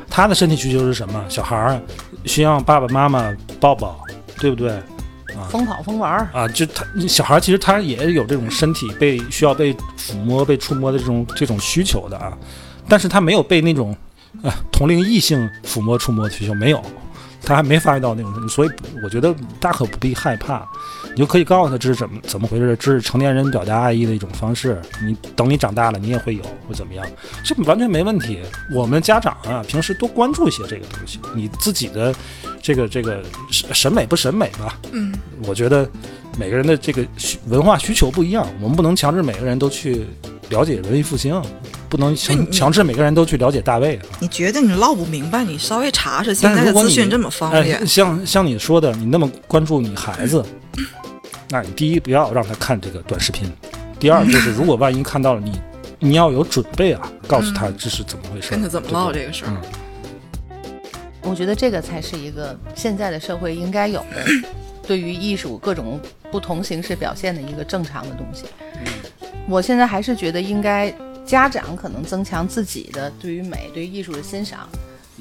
[0.09, 1.21] 他的身体需求是什么？
[1.27, 1.81] 小孩儿
[2.23, 3.99] 需要爸爸妈妈抱抱，
[4.39, 4.71] 对不对？
[4.71, 12.31] 啊疯跑疯玩儿，啊，就他小孩其实他也有这种身体被需要被抚摸、被触摸的这种这种需求的啊，
[12.87, 13.93] 但是他没有被那种
[14.41, 16.81] 啊同龄异性抚摸、触摸的需求没有，
[17.45, 18.69] 他还没发育到那种程度，所以
[19.03, 20.67] 我觉得大可不必害怕，
[21.13, 27.05] 你就可以告诉他这是怎么怎么回事，这是成年人表达爱意的一种方式，你等你长大了你也会有或怎么样，
[27.43, 28.39] 这完全没问题。
[28.73, 32.13] 我们家长啊，平时多关注一些这个东西，你自己的
[32.61, 34.79] 这个这个审审美不审美吧？
[34.91, 35.13] 嗯，
[35.45, 35.87] 我觉得
[36.37, 40.05] 每个人的这个需文化需求不一样，我们不能强制每个人都去
[40.49, 41.39] 了解文艺复兴，
[41.89, 44.05] 不能强强制每个人都去了解大卫啊。
[44.19, 50.43] 你觉得你唠不明白，你稍微查查，现在资讯这么方哎便，像像你说的，你那么关注你孩子，
[51.49, 53.51] 那你第一不要让他看这个短视频，
[53.99, 55.59] 第二就是如果万一看到了你，
[55.99, 59.57] 你要有准备啊，告诉他这是怎么回事，跟他怎么唠这个事儿嗯。
[61.21, 64.49] 我觉得这个才是一个现在的社会应该有的，
[64.85, 65.99] 对于艺术各种
[66.31, 68.45] 不同形式表现的一个正常的东西。
[69.47, 70.93] 我现在还是觉得应该
[71.25, 74.67] 家长可能增强自己的对于美、对于艺术的欣赏，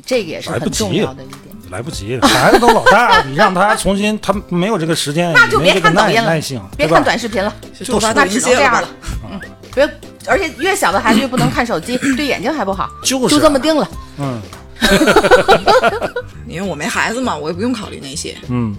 [0.04, 1.54] 这个也是很重要的一点。
[1.70, 8.88] 来不及，孩子都老大了，你让他重新，他没有这个时间， 那就别看抖音了耐性，别看短视频了，就多发那只能这样了。
[9.30, 9.40] 嗯，
[9.74, 9.88] 别，
[10.26, 13.88] 而且越小的孩子越不能看手机， 对眼睛还不好，就是就这么定了。
[14.18, 14.40] 嗯
[16.46, 18.36] 因为我没孩子嘛，我也不用考虑那些。
[18.48, 18.76] 嗯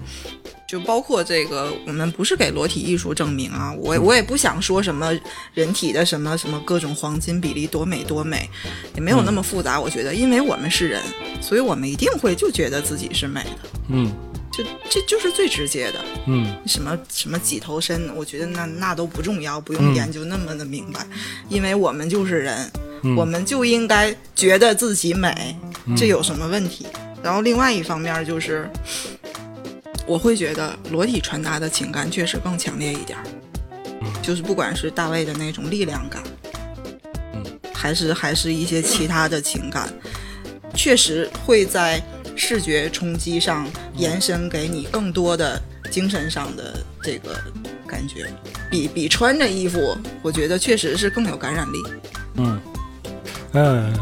[0.66, 5.16] 就包括这个，我们不是给裸体艺术证明啊，我我也不想说什么
[5.54, 8.48] 人体的什么什么各种黄金比例多美多美，
[8.94, 9.80] 也没有那么复杂。
[9.80, 11.00] 我觉得，因为我们是人，
[11.40, 14.12] 所以我们一定会就觉得自己是美的，嗯
[14.50, 16.04] 就这就是最直接的。
[16.26, 21.06] 嗯什么什么几头身，我觉得那那都不重要，不嗯用研究那么的明白，
[21.48, 22.68] 因为我们就是人，
[23.02, 25.54] 嗯我们就应该觉得自己美，
[25.96, 26.86] 这有什么问题？
[27.22, 28.68] 然后另外一方面就是，
[30.06, 33.24] 我会觉得裸体传达的情感确实更强烈一点儿，
[34.22, 36.22] 就是不管是大卫的那种力量感，
[37.34, 37.44] 嗯。
[37.74, 39.92] 还是还是一些其他的情感，
[40.74, 42.02] 确实会在
[42.34, 47.38] 视觉冲击上延伸给你更多的精神上的这个
[47.86, 48.26] 感觉，
[48.70, 51.78] 比比穿着衣服，我觉得确实是更有感染力。
[52.36, 52.60] 嗯，
[53.52, 53.94] 嗯，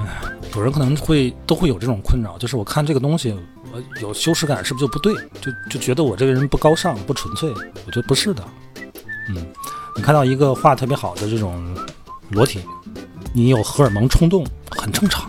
[0.54, 3.34] 有人可能会都会有这种困扰，就是我看这个东西，
[3.74, 5.12] 我有羞耻感，是不是就不对？
[5.40, 7.50] 就就觉得我这个人不高尚、不纯粹？
[7.84, 8.44] 我觉得不是的。
[9.28, 9.44] 嗯，
[9.96, 11.76] 你看到一个画特别好的这种
[12.30, 12.60] 裸体，
[13.32, 15.28] 你有荷尔蒙冲动很正常，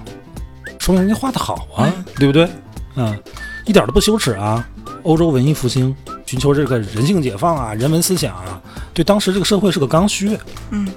[0.80, 2.48] 说明人家画的好啊，对不对？
[2.96, 3.18] 嗯，
[3.66, 4.64] 一点都不羞耻啊。
[5.02, 8.62] 欧洲文艺复兴寻求这个人性解放啊，人文思想啊，
[8.94, 10.38] 对当时这个社会是个刚需。
[10.70, 10.88] 嗯，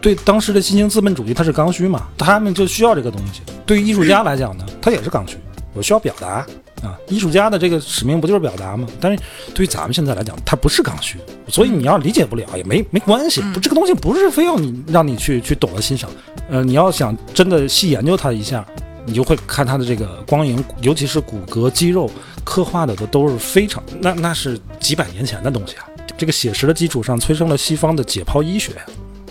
[0.00, 3.42] 对当时的新兴资本主义，它是刚需嘛，他们就需要这个东西。
[3.64, 5.36] 对于艺术家来讲呢，他也是刚需，
[5.74, 6.46] 我需要表达
[6.82, 6.98] 啊。
[7.08, 8.86] 艺术家的这个使命不就是表达吗？
[9.00, 9.22] 但是
[9.54, 11.18] 对于咱们现在来讲，它不是刚需，
[11.48, 13.40] 所以你要理解不了也没没关系。
[13.54, 16.10] 不，这个东西不是非要你让你去去懂得欣赏，
[16.48, 18.66] 呃，你要想真的细研究它一下，
[19.04, 22.10] 你就会看它的这个光影，尤其是骨骼肌肉
[22.44, 25.86] 刻画的都都是非常那那是几百年前的东西啊。
[26.16, 28.72] 这个写实的基础上催生了西方的解剖医学，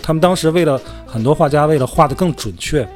[0.00, 2.88] 他们当时为了很多画家为了画得更准确，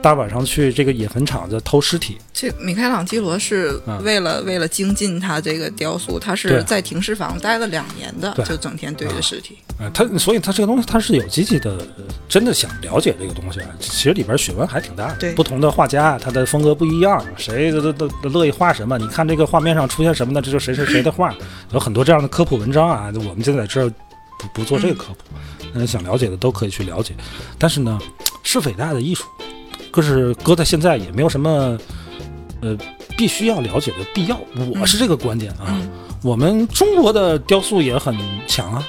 [0.00, 9.58] 大晚上去这个野坟场子偷尸体，这米开朗基罗是嗯为了、为了精进他这个雕塑，他是在停尸房待了两年的，就整天对着尸体。
[9.78, 13.68] 啊，他所以他这个东西他是有积极的，呃真的想了解这个东西啊。
[13.80, 15.16] 其实里边学问还挺大的。
[15.16, 18.96] 对不同的画家他的风格不一样，谁都都都乐意画什么。
[18.98, 20.40] 你看这个画面上出现什么呢？
[20.40, 21.34] 这就谁谁谁的画。
[21.72, 23.92] 有很多这样的科普文章啊，我们现在在这儿
[24.38, 25.36] 不不做这个科普，
[25.74, 27.14] 嗯，想了解的都可以去了解。
[27.58, 27.98] 但是呢，
[28.42, 29.24] 是伟大的艺术，
[29.90, 31.78] 可是搁在现在也没有什么
[32.60, 32.76] 呃
[33.16, 34.38] 必须要了解的必要。
[34.80, 35.66] 我是这个观点啊。
[35.68, 35.88] 嗯
[36.20, 38.12] 我们中国的雕塑也很
[38.44, 38.84] 强啊，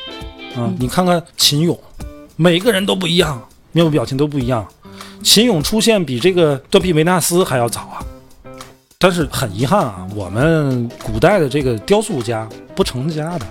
[0.56, 1.78] 啊，你看看秦俑，
[2.36, 3.40] 每个人都不一样，
[3.72, 4.68] 面部表情都不一样。
[5.22, 8.02] 秦俑出现比这个断臂维纳斯还要早啊，
[8.98, 13.46] 但是很遗憾啊，我们古代的这个雕塑家不成家的，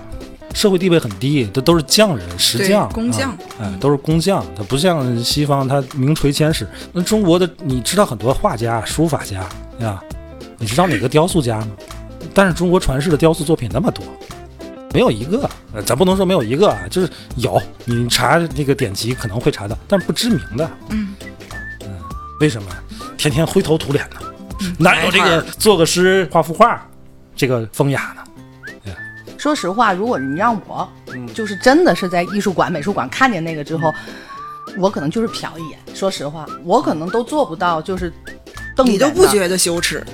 [0.59, 6.67] 社会地位很低，这都是匠人、石匠、工匠啊哎，都是工匠，他不像西方，他名垂千史。
[6.91, 9.47] 那中国的，你知道很多画家、书法家
[9.79, 10.03] 呀，
[10.57, 11.67] 你知道哪个雕塑家吗？
[12.33, 14.03] 但是中国传世的雕塑作品那么多，
[14.93, 20.69] 没有一个，呃，咱不能说没有一个啊，就是有，你查那个典籍可能会查到，但是不知名的。
[20.89, 21.15] 嗯
[22.41, 22.69] 为什么？
[23.17, 24.17] 天天灰头土脸的，
[24.59, 26.85] 嗯哪有这个做个诗、画幅画
[27.33, 28.23] 这个风雅呢？
[29.39, 33.91] 说实话，如果你让我，嗯就是真的是在艺术馆、美术馆看见那个之后，
[34.77, 35.79] 我可能就是瞟一眼。
[35.95, 38.11] 说实话，我可能都做不到，就是
[38.75, 40.05] 瞪你都不觉得羞耻？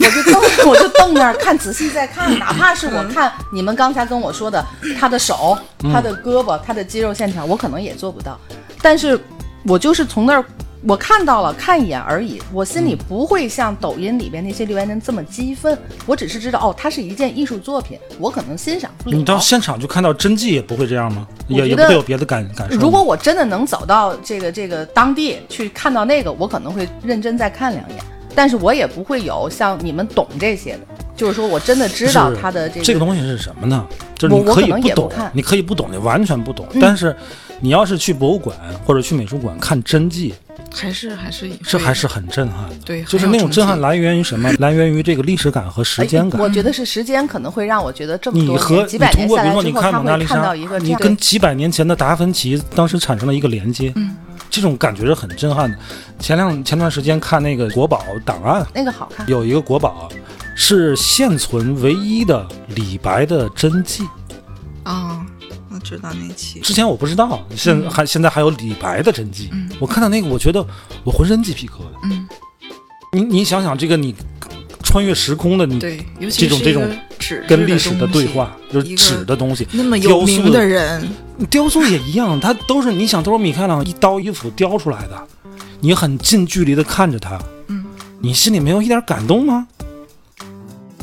[0.00, 4.64] 我就瞪，我就瞪那儿看，仔细再看，哪怕是我看你们刚才跟我说的，
[4.98, 5.56] 他的手、
[5.92, 8.36] 他的胳膊、他的肌肉线条，我可能也做不到。
[8.82, 9.16] 但是
[9.64, 10.44] 我就是从那儿
[10.84, 15.78] 我看到了，看一眼而已，我心里不会像抖音里边那些留言人这么激愤。
[16.06, 19.16] 我只是知道，哦，它是一件艺术作品，我可能欣赏不了。
[19.16, 21.26] 你到现场就看到真迹也不会这样吗？
[21.46, 22.76] 也也不会有别的感感受。
[22.78, 27.98] 如果我真的能走到这个这个当地去看到那个，我可能会认真再看两眼，
[28.34, 30.80] 但是我也不会有像你们懂这些的，
[31.14, 33.86] 就是说我真的知道它的这个这个东西是什么呢？
[34.16, 36.66] 就是你可以不懂看，你可以不懂，你完全不懂。
[36.72, 37.14] 嗯但是
[37.62, 40.34] 你要是去博物馆或者去美术馆看真迹，
[40.74, 42.74] 还是还是这还是很震撼的。
[42.84, 44.52] 对，就是那种震撼来源于什么？
[44.58, 46.40] 来源于这个历史感和时间感。
[46.40, 54.16] 哎我觉得是时间可能会让我觉得这么你多和你年几百年通过比如说下来之后，你看蒙娜他会看丽莎到一个，你跟几百年前的达芬奇当时产生了一个连接，嗯，
[54.50, 55.78] 这种感觉是很震撼的。
[56.18, 59.24] 前两前段时间看那个国宝档案，那个好看。
[59.28, 60.08] 有一个国宝
[60.56, 62.44] 是现存唯一的
[62.74, 64.04] 李白的真迹。
[64.82, 65.24] 啊，
[65.72, 66.60] 我知道那期。
[66.60, 69.48] 之前我不知道，现还现在还有李白的真迹。
[69.52, 70.64] 嗯我看到那个，我觉得
[71.04, 72.10] 我浑身鸡皮疙瘩。
[72.10, 72.28] 嗯，
[73.12, 74.14] 你你想想，这个你
[74.82, 81.08] 穿越时空的，你对，这种这种纸跟历史的对话，就是纸的东西，那么雕塑有名的人，
[81.50, 85.26] 雕塑也一样，他都是你想都是米开朗一刀一斧雕出来的，
[85.80, 87.84] 你很近距离的看着他，嗯，
[88.20, 89.66] 你心里没有一点感动吗？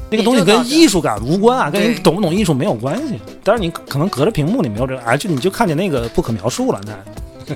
[0.09, 3.19] 那个东西跟艺术感无关啊，跟你懂不懂艺术没有关系。
[3.43, 7.55] 但是你可能隔着屏幕你没有这个，哎，就你就看见那个不可描述了，那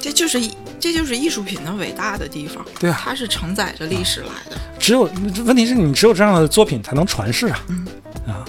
[0.00, 2.64] 这就是艺这就是艺术品的伟大的地方。
[2.78, 4.56] 对啊它是承载着历史来的。
[4.78, 5.08] 只有
[5.44, 7.64] 问题是你只有这样的作品才能传世啊。
[7.68, 7.86] 嗯
[8.26, 8.44] 啊，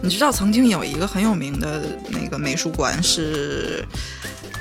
[0.00, 3.84] 你知道曾经有一个很有名的那个美术馆是，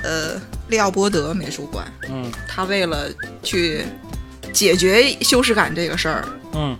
[0.04, 1.86] 呃，利奥波德美术馆。
[2.10, 3.08] 嗯他为了
[3.44, 3.84] 去
[4.52, 6.78] 解决修饰感这个事儿，嗯，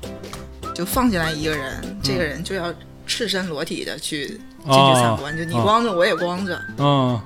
[0.76, 2.72] 就放进来一个人，这个人就要
[3.08, 5.62] 赤身裸体的去进哦去参观，就你哦。
[5.64, 7.20] 光着我也光着，嗯，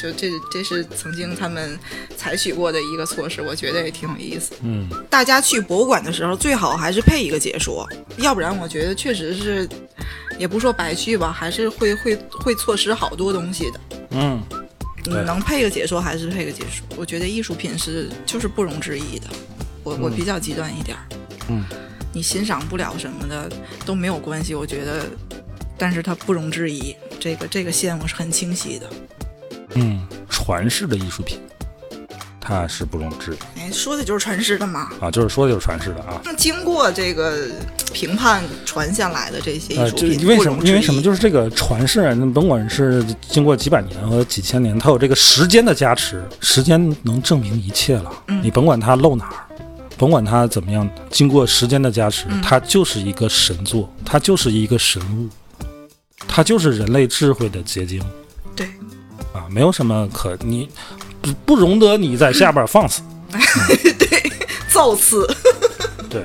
[0.00, 1.78] 就这这是曾经他们
[2.16, 4.54] 采取过的一个措施，我觉得也挺有意思。
[4.62, 7.86] 嗯，大家去博物馆的时候，最好还是配一个解说，
[8.16, 9.68] 要不然我觉得确实是，
[10.38, 13.80] 也不说白去吧，还是会会会错失好多东西的。
[14.12, 14.40] 嗯，
[15.04, 19.26] 你能配个解说还是配个解说，我觉得艺术品是就是不容置疑的。
[19.84, 20.16] 我我嗯。
[20.16, 21.04] 比较极端一点儿，
[21.48, 21.64] 嗯，
[22.12, 23.50] 你欣赏不了什么的
[23.84, 25.04] 都没有关系，我觉得，
[25.76, 28.90] 但是它不容置疑，这个这个线我是很清晰的。
[29.74, 31.38] 嗯，传世的艺术品，
[32.40, 34.90] 它是不容置疑哎，说的就是传世的嘛。
[35.00, 36.20] 啊，就是说的就是传世的啊。
[36.24, 37.48] 那经过这个
[37.92, 40.64] 评判传下来的这些艺术品，为什么？
[40.64, 41.02] 因为什么？
[41.02, 48.10] 就是这个传世人，甭管是经过几百年和几千年，它有这个时间的加持，时间能证明一切了。
[48.42, 49.44] 你甭管它漏哪儿，
[49.98, 55.28] 甭管它怎么样，经过时间的加持，它就是一个神作，它就是一个神物，
[56.28, 58.00] 它就是人类智慧的结晶
[58.54, 58.66] 对，
[59.32, 59.44] 啊！
[59.50, 60.68] 没有什么可你
[61.20, 63.02] 不不容得你在下边放肆。
[63.98, 64.32] 对
[64.68, 65.26] 造次。
[66.08, 66.22] 对，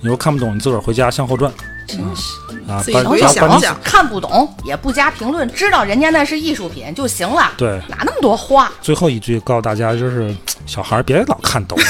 [0.00, 1.52] 你又看不懂，你自个儿回家向后转。
[1.86, 2.32] 真是
[2.68, 7.52] 啊，自己把回把把你想想看不懂也不加评论，知道人家那是艺术品就行了。
[7.56, 8.72] 对哪那么多话？
[8.82, 10.34] 最后一句告诉大家，就是
[10.66, 11.84] 小孩儿别老看抖音，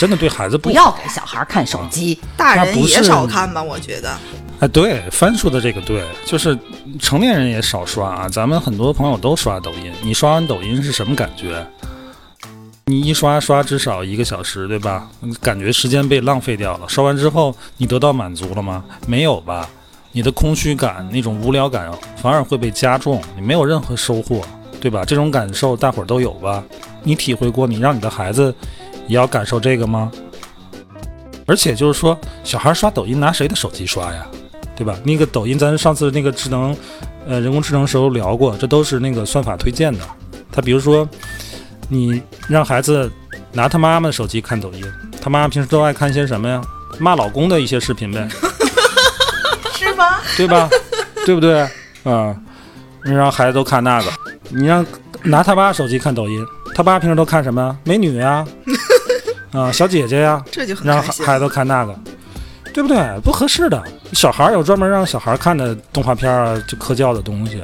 [0.00, 2.18] 真的对孩子不不要给小孩看手机。
[2.34, 4.10] 大人也少看吧，我觉得。
[4.60, 6.58] 哎，对，帆说的这个对，就是
[6.98, 8.26] 成年人也少刷啊。
[8.26, 11.66] 咱们很多朋友都刷抖音，你刷完抖音是什么感觉？
[12.86, 15.06] 你一刷刷至少一个小时，对吧？
[15.20, 16.88] 你感觉时间被浪费掉了。
[16.88, 18.82] 刷完之后，你得到满足了吗？
[19.06, 19.68] 没有吧？
[20.12, 24.40] 你的空虚感、那种无聊感反而会被加重，你没有任何收获，
[24.80, 25.04] 对吧？
[25.04, 26.64] 这种感受大伙儿都有吧？
[27.02, 27.66] 你体会过？
[27.66, 28.54] 你让你的孩子
[29.10, 30.10] 也要感受这个吗？
[31.46, 34.24] 而且就是说，小孩刷抖音拿谁的手机刷呀？
[34.76, 34.96] 对吧？
[35.02, 36.74] 那个抖音，咱上次那个智能，
[37.26, 39.98] 呃，人工智能时候聊过，这都是那个算法推荐的。
[40.52, 41.06] 他比如说，
[41.88, 43.10] 你让孩子
[43.52, 44.84] 拿他妈妈的手机看抖音，
[45.20, 46.62] 他妈妈平时都爱看些什么呀？
[47.00, 48.28] 骂老公的一些视频呗，
[49.74, 50.20] 是吗？
[50.36, 50.70] 对吧？
[51.26, 51.68] 对不对？
[52.04, 52.34] 啊、
[53.04, 54.12] 你让孩子都看那个，
[54.50, 54.86] 你让
[55.24, 56.46] 拿他爸手机看抖音，
[56.76, 57.76] 他爸平时都看什么呀？
[57.84, 58.46] 美女呀，
[59.52, 61.98] 啊、小姐姐呀，这就很让孩子看那个，
[62.72, 62.98] 对不对？
[63.22, 63.82] 不合适的。
[64.12, 67.62] 小孩儿有专门让小孩儿看的动画片儿啊，就科教的东西，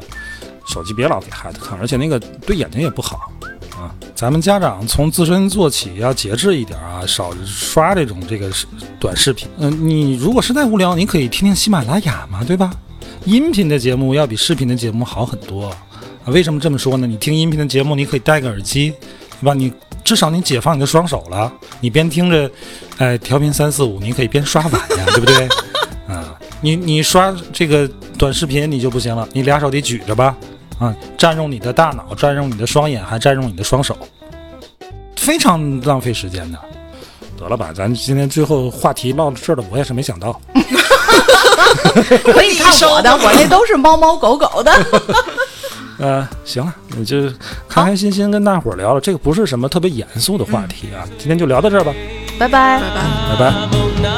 [0.67, 3.31] 手机别老给孩子看，而且那个对眼睛也不好
[3.77, 3.95] 啊。
[4.15, 8.67] 咱们家长从自身做起，要节制一点啊，少刷这种这个视
[8.99, 9.49] 短视频。
[9.59, 12.73] 嗯、你如果实在无聊，你可以听听喜马拉雅嘛，对吧？
[13.25, 15.69] 音频的节目要比视频的节目好很多。
[15.69, 15.77] 啊，
[16.27, 17.07] 为什么这么说呢？
[17.07, 18.93] 你听音频的节目，你可以戴个耳机，
[19.47, 19.55] 对吧？
[19.55, 19.73] 你
[20.03, 22.51] 至少你解放你的双手了，你边听着，
[22.99, 25.49] 哎，调频三四五，你可以边刷碗呀，对不对？
[26.13, 27.89] 啊，你你刷这个
[28.19, 30.35] 短视频你就不行了，你俩手得举着吧，
[30.81, 33.97] 啊，占用你的大脑，占用你的双眼，还占用你的双手，
[35.15, 36.59] 非常浪费时间的。
[37.39, 40.41] 得了吧，咱今天最后话题唠到这儿了，我也是没想到。
[42.25, 44.73] 可以看我的， 我那都是猫猫狗狗的。
[45.99, 47.29] 呃，行了，你就
[47.69, 51.93] 开开心心跟大伙儿聊了，这个不是什么特别严肃的话题啊，今天就聊到这儿吧，
[52.39, 52.81] 拜拜。
[52.81, 53.01] 拜拜。
[53.31, 53.39] 拜
[54.03, 54.16] 拜。